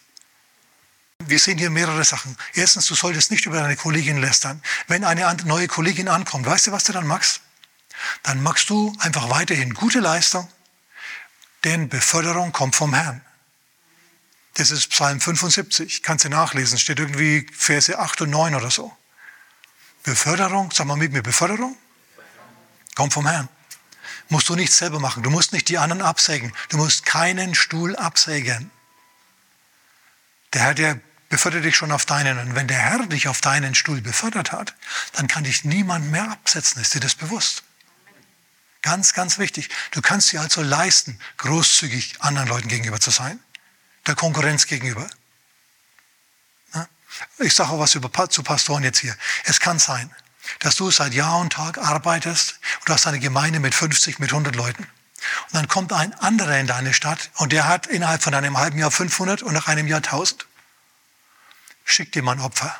Wir 1.26 1.40
sehen 1.40 1.58
hier 1.58 1.70
mehrere 1.70 2.06
Sachen. 2.06 2.38
Erstens, 2.54 2.86
du 2.86 2.96
solltest 2.96 3.32
nicht 3.32 3.46
über 3.46 3.60
deine 3.60 3.76
Kollegin 3.76 4.20
lästern. 4.20 4.64
Wenn 4.88 5.04
eine 5.04 5.36
neue 5.44 5.68
Kollegin 5.68 6.08
ankommt, 6.08 6.46
weißt 6.46 6.68
du, 6.68 6.72
was 6.72 6.86
du 6.86 6.94
dann 6.94 7.08
machst? 7.08 7.42
Dann 8.24 8.42
machst 8.42 8.70
du 8.70 8.96
einfach 9.00 9.30
weiterhin 9.30 9.74
gute 9.74 10.00
Leistung, 10.00 10.50
denn 11.66 11.90
Beförderung 11.90 12.54
kommt 12.54 12.78
vom 12.78 12.94
Herrn. 12.94 13.22
Das 14.54 14.72
ist 14.72 14.88
Psalm 14.90 15.20
75, 15.20 16.02
kannst 16.04 16.24
du 16.24 16.30
nachlesen, 16.30 16.80
steht 16.80 17.00
irgendwie 17.00 17.46
Verse 17.54 18.00
8 18.00 18.22
und 18.22 18.30
9 18.30 18.56
oder 18.56 18.72
so. 18.72 18.96
Beförderung, 20.10 20.72
sag 20.72 20.88
mal 20.88 20.98
mit 20.98 21.12
mir, 21.12 21.22
Beförderung 21.22 21.78
kommt 22.96 23.14
vom 23.14 23.28
Herrn. 23.28 23.48
Musst 24.30 24.50
du 24.50 24.56
nicht 24.56 24.74
selber 24.74 25.00
machen, 25.00 25.24
du 25.24 25.30
musst 25.30 25.54
nicht 25.54 25.70
die 25.70 25.78
anderen 25.78 26.02
absägen, 26.02 26.54
du 26.70 26.78
musst 26.78 27.06
keinen 27.06 27.56
Stuhl 27.56 27.96
absägen. 27.96 28.72
Der 30.54 30.62
Herr, 30.64 30.74
der 30.74 31.00
befördert 31.30 31.64
dich 31.64 31.76
schon 31.76 31.92
auf 31.92 32.06
deinen. 32.06 32.40
Und 32.40 32.56
wenn 32.56 32.68
der 32.68 32.80
Herr 32.80 33.06
dich 33.06 33.28
auf 33.28 33.40
deinen 33.40 33.76
Stuhl 33.76 34.02
befördert 34.02 34.52
hat, 34.52 34.76
dann 35.14 35.28
kann 35.28 35.44
dich 35.44 35.64
niemand 35.64 36.12
mehr 36.12 36.30
absetzen. 36.32 36.82
Ist 36.82 36.94
dir 36.96 37.00
das 37.00 37.16
bewusst? 37.16 37.64
Ganz, 38.82 39.14
ganz 39.14 39.38
wichtig. 39.38 39.70
Du 39.92 40.02
kannst 40.02 40.32
dir 40.32 40.42
also 40.42 40.62
leisten, 40.62 41.20
großzügig 41.38 42.16
anderen 42.22 42.50
Leuten 42.50 42.68
gegenüber 42.68 43.00
zu 43.00 43.12
sein, 43.12 43.40
der 44.08 44.16
Konkurrenz 44.16 44.66
gegenüber. 44.66 45.08
Ich 47.40 47.54
sage 47.54 47.72
auch 47.72 47.80
was 47.80 47.96
über, 47.96 48.30
zu 48.30 48.44
Pastoren 48.44 48.84
jetzt 48.84 49.00
hier. 49.00 49.16
Es 49.46 49.60
kann 49.60 49.80
sein, 49.80 50.10
dass 50.60 50.76
du 50.76 50.92
seit 50.92 51.14
Jahr 51.14 51.40
und 51.40 51.54
Tag 51.54 51.78
arbeitest 51.78 52.60
und 52.80 52.90
du 52.90 52.94
hast 52.94 53.08
eine 53.08 53.20
Gemeinde 53.20 53.60
mit 53.60 53.76
50, 53.76 54.20
mit 54.20 54.32
100 54.32 54.56
Leuten. 54.56 54.84
Und 54.84 55.54
dann 55.54 55.68
kommt 55.68 55.94
ein 55.94 56.14
anderer 56.16 56.58
in 56.60 56.68
deine 56.68 56.94
Stadt 56.94 57.32
und 57.36 57.52
der 57.52 57.68
hat 57.68 57.88
innerhalb 57.88 58.24
von 58.24 58.34
einem 58.34 58.58
halben 58.58 58.80
Jahr 58.80 58.92
500 58.92 59.42
und 59.42 59.54
nach 59.54 59.68
einem 59.68 59.88
Jahr 59.88 59.98
1000. 59.98 60.46
Schick 61.84 62.12
dir 62.12 62.24
mal 62.24 62.34
ein 62.34 62.42
Opfer. 62.42 62.76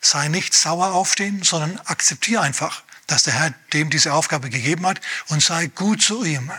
Sei 0.00 0.28
nicht 0.28 0.54
sauer 0.54 0.92
auf 0.92 1.14
den, 1.14 1.42
sondern 1.42 1.78
akzeptiere 1.84 2.42
einfach, 2.42 2.82
dass 3.06 3.24
der 3.24 3.34
Herr 3.34 3.50
dem 3.72 3.90
diese 3.90 4.14
Aufgabe 4.14 4.48
gegeben 4.48 4.86
hat 4.86 5.00
und 5.28 5.42
sei 5.42 5.66
gut 5.66 6.02
zu 6.02 6.24
ihm. 6.24 6.50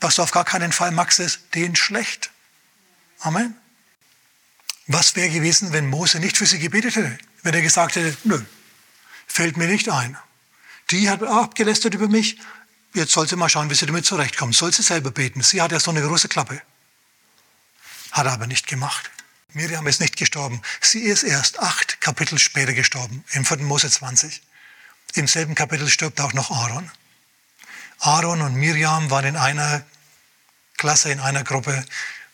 Was 0.00 0.16
du 0.16 0.22
auf 0.22 0.32
gar 0.32 0.44
keinen 0.44 0.72
Fall 0.72 0.90
magst, 0.90 1.20
ist 1.20 1.54
den 1.54 1.76
schlecht. 1.76 2.30
Amen. 3.20 3.56
Was 4.86 5.16
wäre 5.16 5.30
gewesen, 5.30 5.72
wenn 5.72 5.86
Mose 5.86 6.20
nicht 6.20 6.36
für 6.36 6.46
sie 6.46 6.58
gebetet 6.58 6.96
hätte? 6.96 7.18
Wenn 7.42 7.54
er 7.54 7.62
gesagt 7.62 7.96
hätte, 7.96 8.16
nö, 8.24 8.40
fällt 9.26 9.56
mir 9.56 9.66
nicht 9.66 9.88
ein. 9.88 10.16
Die 10.90 11.08
hat 11.08 11.22
abgelästert 11.22 11.94
über 11.94 12.08
mich, 12.08 12.38
Jetzt 12.94 13.12
soll 13.12 13.28
sie 13.28 13.34
mal 13.34 13.48
schauen, 13.48 13.68
wie 13.70 13.74
sie 13.74 13.86
damit 13.86 14.06
zurechtkommt. 14.06 14.54
Soll 14.54 14.72
sie 14.72 14.82
selber 14.82 15.10
beten. 15.10 15.42
Sie 15.42 15.60
hat 15.60 15.72
ja 15.72 15.80
so 15.80 15.90
eine 15.90 16.00
große 16.00 16.28
Klappe. 16.28 16.62
Hat 18.12 18.26
er 18.26 18.32
aber 18.32 18.46
nicht 18.46 18.68
gemacht. 18.68 19.10
Miriam 19.52 19.86
ist 19.88 20.00
nicht 20.00 20.16
gestorben. 20.16 20.62
Sie 20.80 21.00
ist 21.00 21.24
erst 21.24 21.58
acht 21.58 22.00
Kapitel 22.00 22.38
später 22.38 22.72
gestorben, 22.72 23.24
im 23.32 23.44
4. 23.44 23.58
Mose 23.58 23.90
20. 23.90 24.42
Im 25.14 25.26
selben 25.26 25.56
Kapitel 25.56 25.88
stirbt 25.88 26.20
auch 26.20 26.32
noch 26.32 26.52
Aaron. 26.52 26.88
Aaron 27.98 28.42
und 28.42 28.54
Miriam 28.54 29.10
waren 29.10 29.26
in 29.26 29.36
einer 29.36 29.84
Klasse, 30.76 31.10
in 31.10 31.18
einer 31.18 31.42
Gruppe. 31.42 31.84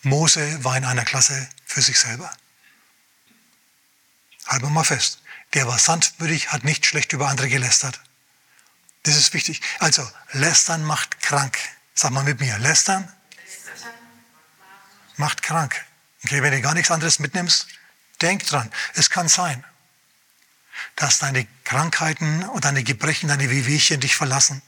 Mose 0.02 0.64
war 0.64 0.76
in 0.76 0.84
einer 0.84 1.04
Klasse 1.04 1.48
für 1.64 1.82
sich 1.82 1.98
selber. 1.98 2.30
Halten 4.46 4.64
wir 4.64 4.70
mal 4.70 4.84
fest. 4.84 5.22
Der 5.54 5.66
war 5.66 5.78
sanftmütig, 5.78 6.52
hat 6.52 6.64
nicht 6.64 6.86
schlecht 6.86 7.12
über 7.12 7.28
andere 7.28 7.48
gelästert. 7.48 8.00
Das 9.02 9.16
ist 9.16 9.32
wichtig. 9.34 9.60
Also, 9.78 10.08
lästern 10.32 10.84
macht 10.84 11.20
krank. 11.20 11.58
Sag 11.94 12.12
mal 12.12 12.24
mit 12.24 12.40
mir, 12.40 12.58
lästern 12.58 13.10
macht 15.16 15.42
krank. 15.42 15.84
Okay, 16.24 16.42
wenn 16.42 16.52
du 16.52 16.60
gar 16.60 16.74
nichts 16.74 16.90
anderes 16.90 17.18
mitnimmst, 17.18 17.66
denk 18.20 18.46
dran. 18.46 18.70
Es 18.94 19.10
kann 19.10 19.28
sein, 19.28 19.64
dass 20.96 21.18
deine 21.18 21.46
Krankheiten 21.64 22.44
und 22.44 22.64
deine 22.64 22.84
Gebrechen, 22.84 23.28
deine 23.28 23.50
Wehwehchen 23.50 24.00
dich 24.00 24.16
verlassen, 24.16 24.62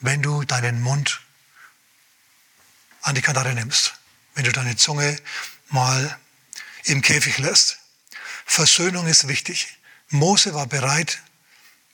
wenn 0.00 0.22
du 0.22 0.44
deinen 0.44 0.80
Mund 0.80 1.20
an 3.02 3.14
die 3.14 3.22
Kandare 3.22 3.54
nimmst, 3.54 3.94
wenn 4.34 4.44
du 4.44 4.52
deine 4.52 4.76
Zunge 4.76 5.16
mal 5.68 6.18
im 6.84 7.02
Käfig 7.02 7.38
lässt. 7.38 7.78
Versöhnung 8.46 9.06
ist 9.06 9.28
wichtig. 9.28 9.76
Mose 10.08 10.54
war 10.54 10.66
bereit, 10.66 11.20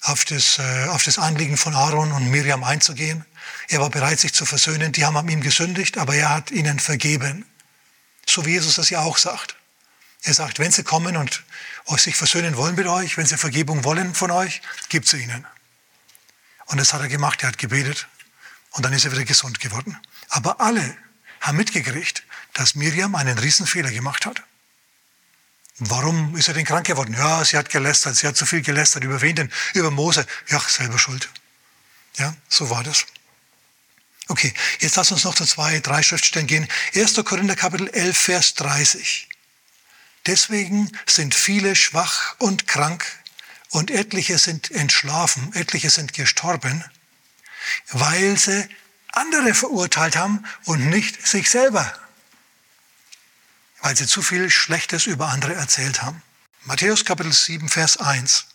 auf 0.02 0.24
das, 0.24 0.58
äh, 0.58 0.86
auf 0.88 1.02
das 1.02 1.18
Anliegen 1.18 1.56
von 1.56 1.74
Aaron 1.74 2.12
und 2.12 2.30
Miriam 2.30 2.64
einzugehen. 2.64 3.24
Er 3.68 3.80
war 3.80 3.90
bereit, 3.90 4.20
sich 4.20 4.32
zu 4.32 4.46
versöhnen. 4.46 4.92
Die 4.92 5.04
haben 5.04 5.16
an 5.16 5.28
ihm 5.28 5.40
gesündigt, 5.40 5.98
aber 5.98 6.14
er 6.14 6.30
hat 6.30 6.50
ihnen 6.50 6.78
vergeben. 6.78 7.44
So 8.26 8.44
wie 8.46 8.52
Jesus 8.52 8.76
das 8.76 8.90
ja 8.90 9.00
auch 9.00 9.18
sagt. 9.18 9.56
Er 10.22 10.34
sagt, 10.34 10.58
wenn 10.58 10.72
sie 10.72 10.82
kommen 10.82 11.16
und 11.16 11.42
sich 11.98 12.16
versöhnen 12.16 12.56
wollen 12.56 12.74
mit 12.74 12.86
euch, 12.86 13.16
wenn 13.16 13.26
sie 13.26 13.36
Vergebung 13.36 13.84
wollen 13.84 14.14
von 14.14 14.30
euch, 14.30 14.60
gibt 14.88 15.06
sie 15.06 15.18
ihnen. 15.18 15.46
Und 16.66 16.78
das 16.78 16.92
hat 16.92 17.00
er 17.00 17.08
gemacht, 17.08 17.42
er 17.42 17.48
hat 17.48 17.58
gebetet 17.58 18.08
und 18.70 18.84
dann 18.84 18.92
ist 18.92 19.04
er 19.04 19.12
wieder 19.12 19.24
gesund 19.24 19.60
geworden. 19.60 19.96
Aber 20.28 20.60
alle 20.60 20.96
haben 21.40 21.56
mitgekriegt, 21.56 22.24
dass 22.56 22.74
Miriam 22.74 23.14
einen 23.14 23.38
Riesenfehler 23.38 23.90
gemacht 23.90 24.24
hat. 24.24 24.42
Warum 25.78 26.34
ist 26.36 26.48
er 26.48 26.54
denn 26.54 26.64
krank 26.64 26.86
geworden? 26.86 27.14
Ja, 27.14 27.44
sie 27.44 27.58
hat 27.58 27.68
gelästert, 27.68 28.16
sie 28.16 28.26
hat 28.26 28.36
zu 28.36 28.46
viel 28.46 28.62
gelästert. 28.62 29.04
Über 29.04 29.20
wen 29.20 29.36
denn? 29.36 29.52
Über 29.74 29.90
Mose. 29.90 30.26
Ja, 30.48 30.58
selber 30.60 30.98
schuld. 30.98 31.28
Ja, 32.16 32.34
so 32.48 32.70
war 32.70 32.82
das. 32.82 33.04
Okay, 34.28 34.54
jetzt 34.80 34.96
lass 34.96 35.12
uns 35.12 35.24
noch 35.24 35.34
zu 35.34 35.44
zwei, 35.44 35.80
drei 35.80 36.02
Schriftstellen 36.02 36.46
gehen. 36.46 36.66
1. 36.94 37.22
Korinther 37.24 37.56
Kapitel 37.56 37.88
11, 37.88 38.16
Vers 38.16 38.54
30. 38.54 39.28
Deswegen 40.24 40.90
sind 41.06 41.34
viele 41.34 41.76
schwach 41.76 42.36
und 42.38 42.66
krank 42.66 43.04
und 43.68 43.90
etliche 43.90 44.38
sind 44.38 44.70
entschlafen, 44.70 45.52
etliche 45.54 45.90
sind 45.90 46.14
gestorben, 46.14 46.82
weil 47.90 48.38
sie 48.38 48.66
andere 49.12 49.52
verurteilt 49.52 50.16
haben 50.16 50.44
und 50.64 50.88
nicht 50.88 51.24
sich 51.26 51.50
selber 51.50 51.92
weil 53.80 53.96
sie 53.96 54.06
zu 54.06 54.22
viel 54.22 54.50
Schlechtes 54.50 55.06
über 55.06 55.28
andere 55.28 55.54
erzählt 55.54 56.02
haben. 56.02 56.22
Matthäus 56.64 57.04
Kapitel 57.04 57.32
7, 57.32 57.68
Vers 57.68 57.96
1. 57.98 58.46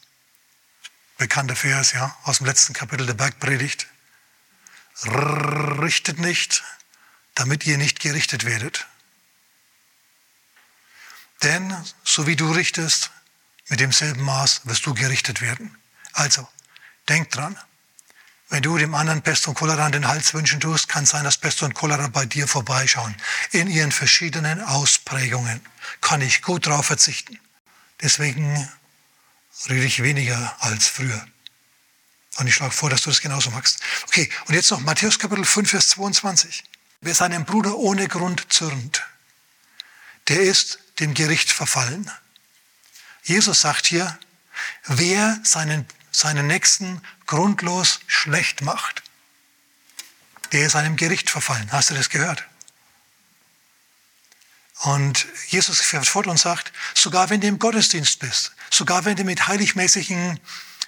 Bekannter 1.18 1.56
Vers, 1.56 1.94
ja, 1.94 2.16
aus 2.24 2.38
dem 2.38 2.48
letzten 2.48 2.74
Kapitel 2.74 3.06
der 3.06 3.14
Bergpredigt. 3.14 3.88
Richtet 5.04 6.20
nicht, 6.20 6.64
damit 7.36 7.66
ihr 7.66 7.78
nicht 7.78 8.00
gerichtet 8.00 8.46
werdet. 8.46 8.88
Denn 11.44 11.76
so 12.04 12.28
wie 12.28 12.36
du 12.36 12.52
richtest, 12.52 13.12
mit 13.70 13.80
demselben 13.80 14.24
Maß 14.24 14.62
wirst 14.66 14.86
du 14.86 14.94
gerichtet 14.94 15.42
werden. 15.42 15.78
Also, 16.14 16.48
denk 17.08 17.32
dran, 17.32 17.58
wenn 18.52 18.62
du 18.62 18.78
dem 18.78 18.94
anderen 18.96 19.22
Pest 19.22 19.48
und 19.48 19.56
Cholera 19.56 19.86
an 19.86 19.94
den 19.94 20.10
Hals 20.10 20.34
wünschen 20.34 20.60
tust, 20.60 20.90
kann 20.90 21.06
sein, 21.06 21.24
dass 21.24 21.38
Pest 21.38 21.64
und 21.64 21.74
Cholera 21.74 22.10
bei 22.10 22.26
dir 22.26 22.50
vorbeischauen. 22.50 23.16
In 23.52 23.70
ihren 23.70 23.94
verschiedenen 23.94 24.62
Ausprägungen 24.62 25.62
kann 26.02 26.20
ich 26.20 26.42
gut 26.42 26.68
darauf 26.68 26.86
verzichten. 26.86 27.40
Deswegen 28.02 28.70
rede 29.70 29.86
ich 29.86 30.04
weniger 30.04 30.54
als 30.60 30.88
früher. 30.88 31.26
Und 32.38 32.48
ich 32.48 32.56
schlage 32.56 32.74
vor, 32.74 32.90
dass 32.90 33.04
du 33.04 33.10
das 33.10 33.22
genauso 33.22 33.52
machst. 33.52 33.80
Okay, 34.08 34.30
und 34.48 34.54
jetzt 34.54 34.70
noch 34.70 34.82
Matthäus 34.82 35.18
Kapitel 35.18 35.46
5, 35.46 35.70
Vers 35.70 35.88
22. 35.90 36.66
Wer 37.00 37.16
seinem 37.16 37.46
Bruder 37.46 37.78
ohne 37.78 38.10
Grund 38.10 38.52
zürnt, 38.52 39.02
der 40.28 40.42
ist 40.42 40.80
dem 41.00 41.14
Gericht 41.14 41.50
verfallen. 41.50 42.12
Jesus 43.24 43.62
sagt 43.62 43.86
hier, 43.86 44.20
wer 44.88 45.40
seinen 45.44 45.86
seinen 46.12 46.48
Nächsten 46.48 47.02
grundlos 47.32 48.02
schlecht 48.08 48.62
macht, 48.62 49.04
der 50.52 50.66
ist 50.66 50.76
einem 50.76 50.98
Gericht 50.98 51.30
verfallen. 51.30 51.72
Hast 51.72 51.90
du 51.90 51.94
das 51.94 52.10
gehört? 52.10 52.44
Und 54.82 55.28
Jesus 55.48 55.80
fährt 55.80 56.06
fort 56.06 56.28
und 56.28 56.38
sagt, 56.38 56.74
sogar 56.94 57.30
wenn 57.30 57.40
du 57.40 57.48
im 57.48 57.58
Gottesdienst 57.58 58.20
bist, 58.20 58.52
sogar 58.70 59.06
wenn 59.06 59.16
du 59.16 59.24
mit 59.24 59.48
heiligmäßigen 59.48 60.42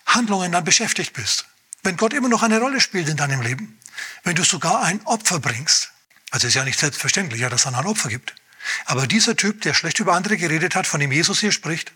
Handlungen 0.06 0.51
dann 0.51 0.65
beschäftigt 0.65 1.13
bist, 1.13 1.45
wenn 1.82 1.95
Gott 1.95 2.12
immer 2.12 2.27
noch 2.27 2.43
eine 2.43 2.60
Rolle 2.60 2.82
spielt 2.82 3.08
in 3.08 3.15
deinem 3.15 3.41
Leben, 3.41 3.79
wenn 4.25 4.36
du 4.36 4.43
sogar 4.43 4.84
ein 4.84 5.01
Opfer 5.06 5.39
bringst, 5.39 5.93
also 6.32 6.47
ist 6.47 6.56
ja 6.56 6.65
nicht 6.65 6.79
selbstverständlich, 6.79 7.39
dass 7.39 7.53
es 7.53 7.63
dann 7.63 7.75
ein 7.75 7.86
Opfer 7.86 8.10
gibt. 8.10 8.36
Aber 8.84 9.08
dieser 9.08 9.38
Typ, 9.38 9.62
der 9.62 9.73
schlecht 9.73 10.01
über 10.01 10.13
andere 10.13 10.36
geredet 10.36 10.75
hat, 10.75 10.88
von 10.88 10.99
dem 10.99 11.13
Jesus 11.13 11.39
hier 11.39 11.53
spricht, 11.53 11.93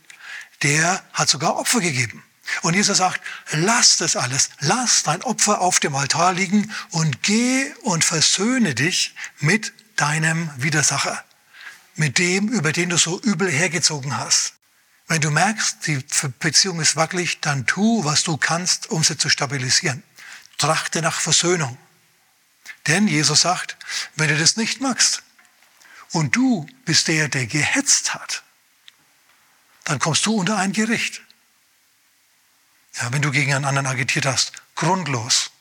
der 0.64 1.04
hat 1.12 1.28
sogar 1.28 1.58
Opfer 1.58 1.82
gegeben. 1.82 2.24
Und 2.62 2.74
Jesus 2.74 2.98
sagt, 2.98 3.22
lass 3.52 3.98
das 3.98 4.16
alles, 4.16 4.50
lass 4.60 5.04
dein 5.04 5.22
Opfer 5.24 5.62
auf 5.62 5.80
dem 5.80 5.96
Altar 5.96 6.34
liegen 6.34 6.74
und 6.92 7.24
geh 7.24 7.72
und 7.84 8.04
versöhne 8.04 8.76
dich 8.76 9.14
mit 9.40 9.74
deinem 9.96 10.50
Widersacher, 10.58 11.24
mit 11.96 12.18
dem, 12.18 12.50
über 12.50 12.72
den 12.72 12.90
du 12.90 12.98
so 12.98 13.20
übel 13.22 13.50
hergezogen 13.50 14.18
hast. 14.18 14.54
Wenn 15.08 15.22
du 15.22 15.32
merkst, 15.32 15.88
die 15.88 16.04
Beziehung 16.40 16.82
ist 16.82 16.96
wackelig, 16.96 17.40
dann 17.40 17.66
tu, 17.66 18.04
was 18.04 18.24
du 18.24 18.38
kannst, 18.38 18.90
um 18.90 19.04
sie 19.04 19.18
zu 19.18 19.30
stabilisieren. 19.30 20.04
Trachte 20.58 21.02
nach 21.02 21.20
Versöhnung. 21.20 21.78
Denn 22.88 23.08
Jesus 23.08 23.42
sagt, 23.42 23.78
wenn 24.16 24.28
du 24.28 24.38
das 24.38 24.58
nicht 24.58 24.82
magst 24.82 25.24
und 26.12 26.36
du 26.36 26.68
bist 26.86 27.08
der, 27.08 27.30
der 27.30 27.46
gehetzt 27.46 28.14
hat, 28.14 28.44
dann 29.86 30.00
kommst 30.00 30.26
du 30.26 30.36
unter 30.36 30.58
ein 30.58 30.74
Gericht. 30.74 31.22
Ja, 33.00 33.14
wenn 33.14 33.22
du 33.22 33.32
gegen 33.32 33.54
einen 33.54 33.66
anderen 33.66 33.88
agitiert 33.88 34.26
hast, 34.26 34.54
grundlos, 34.76 35.52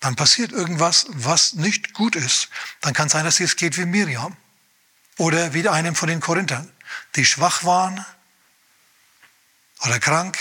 dann 0.00 0.16
passiert 0.16 0.52
irgendwas, 0.52 1.06
was 1.10 1.54
nicht 1.54 1.92
gut 1.92 2.16
ist. 2.16 2.48
Dann 2.80 2.94
kann 2.94 3.06
es 3.06 3.12
sein, 3.12 3.24
dass 3.24 3.40
es 3.40 3.56
geht 3.56 3.76
wie 3.76 3.84
Miriam 3.84 4.36
oder 5.16 5.54
wie 5.54 5.68
einem 5.68 5.94
von 5.94 6.08
den 6.08 6.20
Korinthern, 6.20 6.70
die 7.16 7.24
schwach 7.24 7.64
waren 7.64 8.04
oder 9.80 9.98
krank 9.98 10.38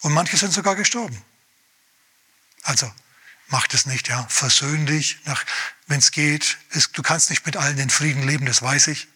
und 0.00 0.12
manche 0.12 0.36
sind 0.36 0.52
sogar 0.52 0.74
gestorben. 0.74 1.24
Also 2.62 2.92
mach 3.48 3.66
das 3.66 3.86
nicht, 3.86 4.08
ja. 4.08 4.26
Versöhn 4.28 4.86
dich, 4.86 5.18
wenn 5.86 5.98
es 5.98 6.10
geht. 6.10 6.58
du 6.92 7.02
kannst 7.02 7.30
nicht 7.30 7.46
mit 7.46 7.56
allen 7.56 7.78
in 7.78 7.90
Frieden 7.90 8.26
leben, 8.26 8.46
das 8.46 8.62
weiß 8.62 8.88
ich. 8.88 9.08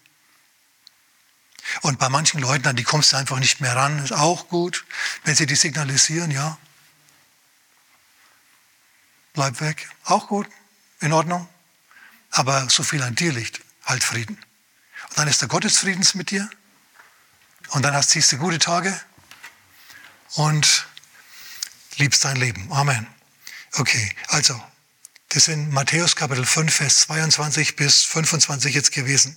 Und 1.81 1.98
bei 1.98 2.09
manchen 2.09 2.40
Leuten, 2.40 2.66
an 2.68 2.77
die 2.77 2.85
kommst 2.85 3.12
du 3.12 3.16
einfach 3.16 3.38
nicht 3.38 3.61
mehr 3.61 3.74
ran, 3.74 4.03
ist 4.03 4.12
auch 4.12 4.48
gut, 4.48 4.85
wenn 5.24 5.35
sie 5.35 5.46
die 5.46 5.57
signalisieren, 5.57 6.31
ja. 6.31 6.59
Bleib 9.33 9.61
weg, 9.61 9.88
auch 10.05 10.29
gut, 10.29 10.46
in 11.00 11.12
Ordnung. 11.12 11.48
Aber 12.31 12.68
so 12.68 12.83
viel 12.83 13.03
an 13.03 13.14
dir 13.14 13.33
liegt, 13.33 13.61
halt 13.85 14.05
Frieden. 14.05 14.37
Und 15.09 15.18
dann 15.18 15.29
ist 15.29 15.40
der 15.40 15.48
Gottesfriedens 15.48 16.14
mit 16.14 16.31
dir. 16.31 16.48
Und 17.70 17.83
dann 17.83 17.94
hast, 17.94 18.11
siehst 18.11 18.31
du 18.33 18.38
gute 18.38 18.59
Tage 18.59 18.98
und 20.35 20.87
liebst 21.96 22.24
dein 22.24 22.37
Leben. 22.37 22.70
Amen. 22.72 23.07
Okay, 23.72 24.14
also, 24.29 24.61
das 25.31 25.46
sind 25.46 25.72
Matthäus 25.72 26.14
Kapitel 26.14 26.46
5, 26.46 26.72
Vers 26.72 27.00
22 27.00 27.77
bis 27.77 28.05
25 28.05 28.74
jetzt 28.74 28.92
gewesen. 28.92 29.37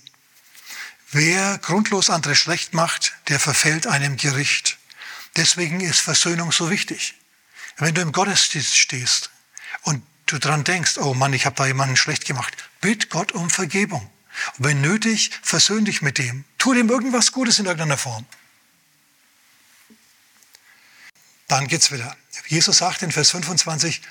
Wer 1.10 1.58
grundlos 1.58 2.10
andere 2.10 2.36
schlecht 2.36 2.74
macht, 2.74 3.14
der 3.28 3.40
verfällt 3.40 3.86
einem 3.86 4.16
Gericht. 4.16 4.78
Deswegen 5.36 5.80
ist 5.80 6.00
Versöhnung 6.00 6.52
so 6.52 6.70
wichtig. 6.70 7.14
Wenn 7.78 7.94
du 7.94 8.02
im 8.02 8.12
Gottesdienst 8.12 8.76
stehst 8.76 9.30
und 9.82 10.04
du 10.26 10.38
dran 10.38 10.64
denkst, 10.64 10.98
oh 10.98 11.14
Mann, 11.14 11.32
ich 11.32 11.46
habe 11.46 11.56
da 11.56 11.66
jemanden 11.66 11.96
schlecht 11.96 12.26
gemacht, 12.26 12.52
bitt 12.80 13.08
Gott 13.08 13.32
um 13.32 13.48
Vergebung. 13.48 14.10
Und 14.58 14.64
wenn 14.66 14.80
nötig, 14.80 15.30
versöhn 15.42 15.84
dich 15.84 16.02
mit 16.02 16.18
dem. 16.18 16.44
Tu 16.58 16.74
dem 16.74 16.90
irgendwas 16.90 17.32
Gutes 17.32 17.58
in 17.58 17.66
irgendeiner 17.66 17.96
Form. 17.96 18.26
Dann 21.46 21.66
geht's 21.66 21.90
wieder. 21.90 22.14
Jesus 22.46 22.78
sagt 22.78 23.02
in 23.02 23.10
Vers 23.12 23.30
25, 23.30 24.02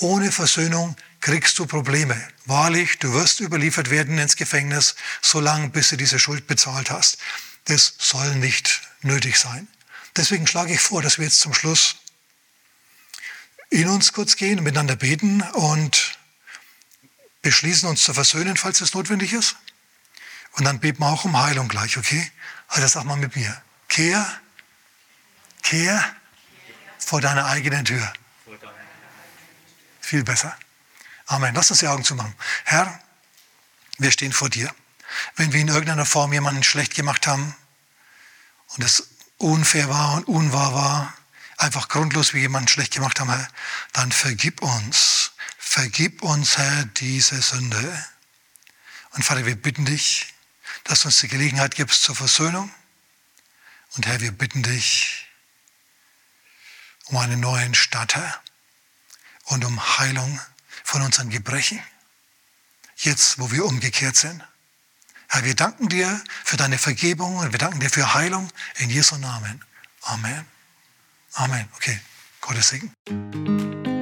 ohne 0.00 0.32
Versöhnung 0.32 0.96
kriegst 1.20 1.58
du 1.58 1.66
Probleme. 1.66 2.20
Wahrlich, 2.46 2.98
du 2.98 3.12
wirst 3.12 3.40
überliefert 3.40 3.90
werden 3.90 4.18
ins 4.18 4.36
Gefängnis, 4.36 4.96
solange 5.22 5.70
bis 5.70 5.90
du 5.90 5.96
diese 5.96 6.18
Schuld 6.18 6.46
bezahlt 6.46 6.90
hast. 6.90 7.18
Das 7.66 7.94
soll 7.98 8.34
nicht 8.36 8.82
nötig 9.02 9.38
sein. 9.38 9.68
Deswegen 10.16 10.46
schlage 10.46 10.74
ich 10.74 10.80
vor, 10.80 11.02
dass 11.02 11.18
wir 11.18 11.24
jetzt 11.24 11.40
zum 11.40 11.54
Schluss 11.54 11.96
in 13.70 13.88
uns 13.88 14.12
kurz 14.12 14.36
gehen, 14.36 14.62
miteinander 14.62 14.96
beten 14.96 15.42
und 15.52 16.18
beschließen 17.42 17.88
uns 17.88 18.04
zu 18.04 18.14
versöhnen, 18.14 18.56
falls 18.56 18.80
es 18.80 18.94
notwendig 18.94 19.32
ist. 19.32 19.56
Und 20.52 20.64
dann 20.64 20.78
beten 20.78 21.00
wir 21.00 21.08
auch 21.08 21.24
um 21.24 21.40
Heilung 21.40 21.68
gleich, 21.68 21.96
okay? 21.96 22.30
Also 22.68 22.86
sag 22.86 23.04
mal 23.04 23.16
mit 23.16 23.34
mir. 23.34 23.62
Kehr, 23.88 24.40
kehr 25.62 26.04
vor 26.98 27.20
deiner 27.20 27.46
eigenen 27.46 27.84
Tür. 27.84 28.12
Viel 30.04 30.22
besser. 30.22 30.54
Amen. 31.24 31.54
Lass 31.54 31.70
uns 31.70 31.80
die 31.80 31.88
Augen 31.88 32.04
zumachen. 32.04 32.34
Herr, 32.64 33.00
wir 33.96 34.10
stehen 34.10 34.34
vor 34.34 34.50
dir. 34.50 34.72
Wenn 35.34 35.54
wir 35.54 35.62
in 35.62 35.68
irgendeiner 35.68 36.04
Form 36.04 36.34
jemanden 36.34 36.62
schlecht 36.62 36.94
gemacht 36.94 37.26
haben 37.26 37.56
und 38.76 38.84
es 38.84 39.08
unfair 39.38 39.88
war 39.88 40.16
und 40.16 40.28
unwahr 40.28 40.74
war, 40.74 41.14
einfach 41.56 41.88
grundlos 41.88 42.34
wie 42.34 42.40
jemanden 42.40 42.68
schlecht 42.68 42.92
gemacht 42.92 43.18
haben, 43.18 43.30
Herr, 43.30 43.48
dann 43.94 44.12
vergib 44.12 44.60
uns. 44.60 45.32
Vergib 45.56 46.22
uns, 46.22 46.58
Herr, 46.58 46.84
diese 46.84 47.40
Sünde. 47.40 48.06
Und 49.12 49.24
Vater, 49.24 49.46
wir 49.46 49.56
bitten 49.56 49.86
dich, 49.86 50.34
dass 50.84 51.00
du 51.00 51.08
uns 51.08 51.20
die 51.20 51.28
Gelegenheit 51.28 51.76
gibst 51.76 52.02
zur 52.02 52.14
Versöhnung. 52.14 52.70
Und 53.96 54.04
Herr, 54.04 54.20
wir 54.20 54.32
bitten 54.32 54.62
dich 54.62 55.26
um 57.06 57.16
einen 57.16 57.40
neuen 57.40 57.74
Start, 57.74 58.16
Herr, 58.16 58.43
und 59.44 59.64
um 59.64 59.98
Heilung 59.98 60.40
von 60.82 61.02
unseren 61.02 61.30
Gebrechen, 61.30 61.80
jetzt 62.96 63.38
wo 63.38 63.50
wir 63.50 63.64
umgekehrt 63.64 64.16
sind. 64.16 64.42
Herr, 65.28 65.44
wir 65.44 65.54
danken 65.54 65.88
dir 65.88 66.22
für 66.44 66.56
deine 66.56 66.78
Vergebung 66.78 67.36
und 67.36 67.52
wir 67.52 67.58
danken 67.58 67.80
dir 67.80 67.90
für 67.90 68.14
Heilung 68.14 68.48
in 68.76 68.90
Jesu 68.90 69.16
Namen. 69.16 69.64
Amen. 70.02 70.46
Amen. 71.34 71.68
Okay, 71.76 71.98
Gottes 72.40 72.68
Segen. 72.68 73.93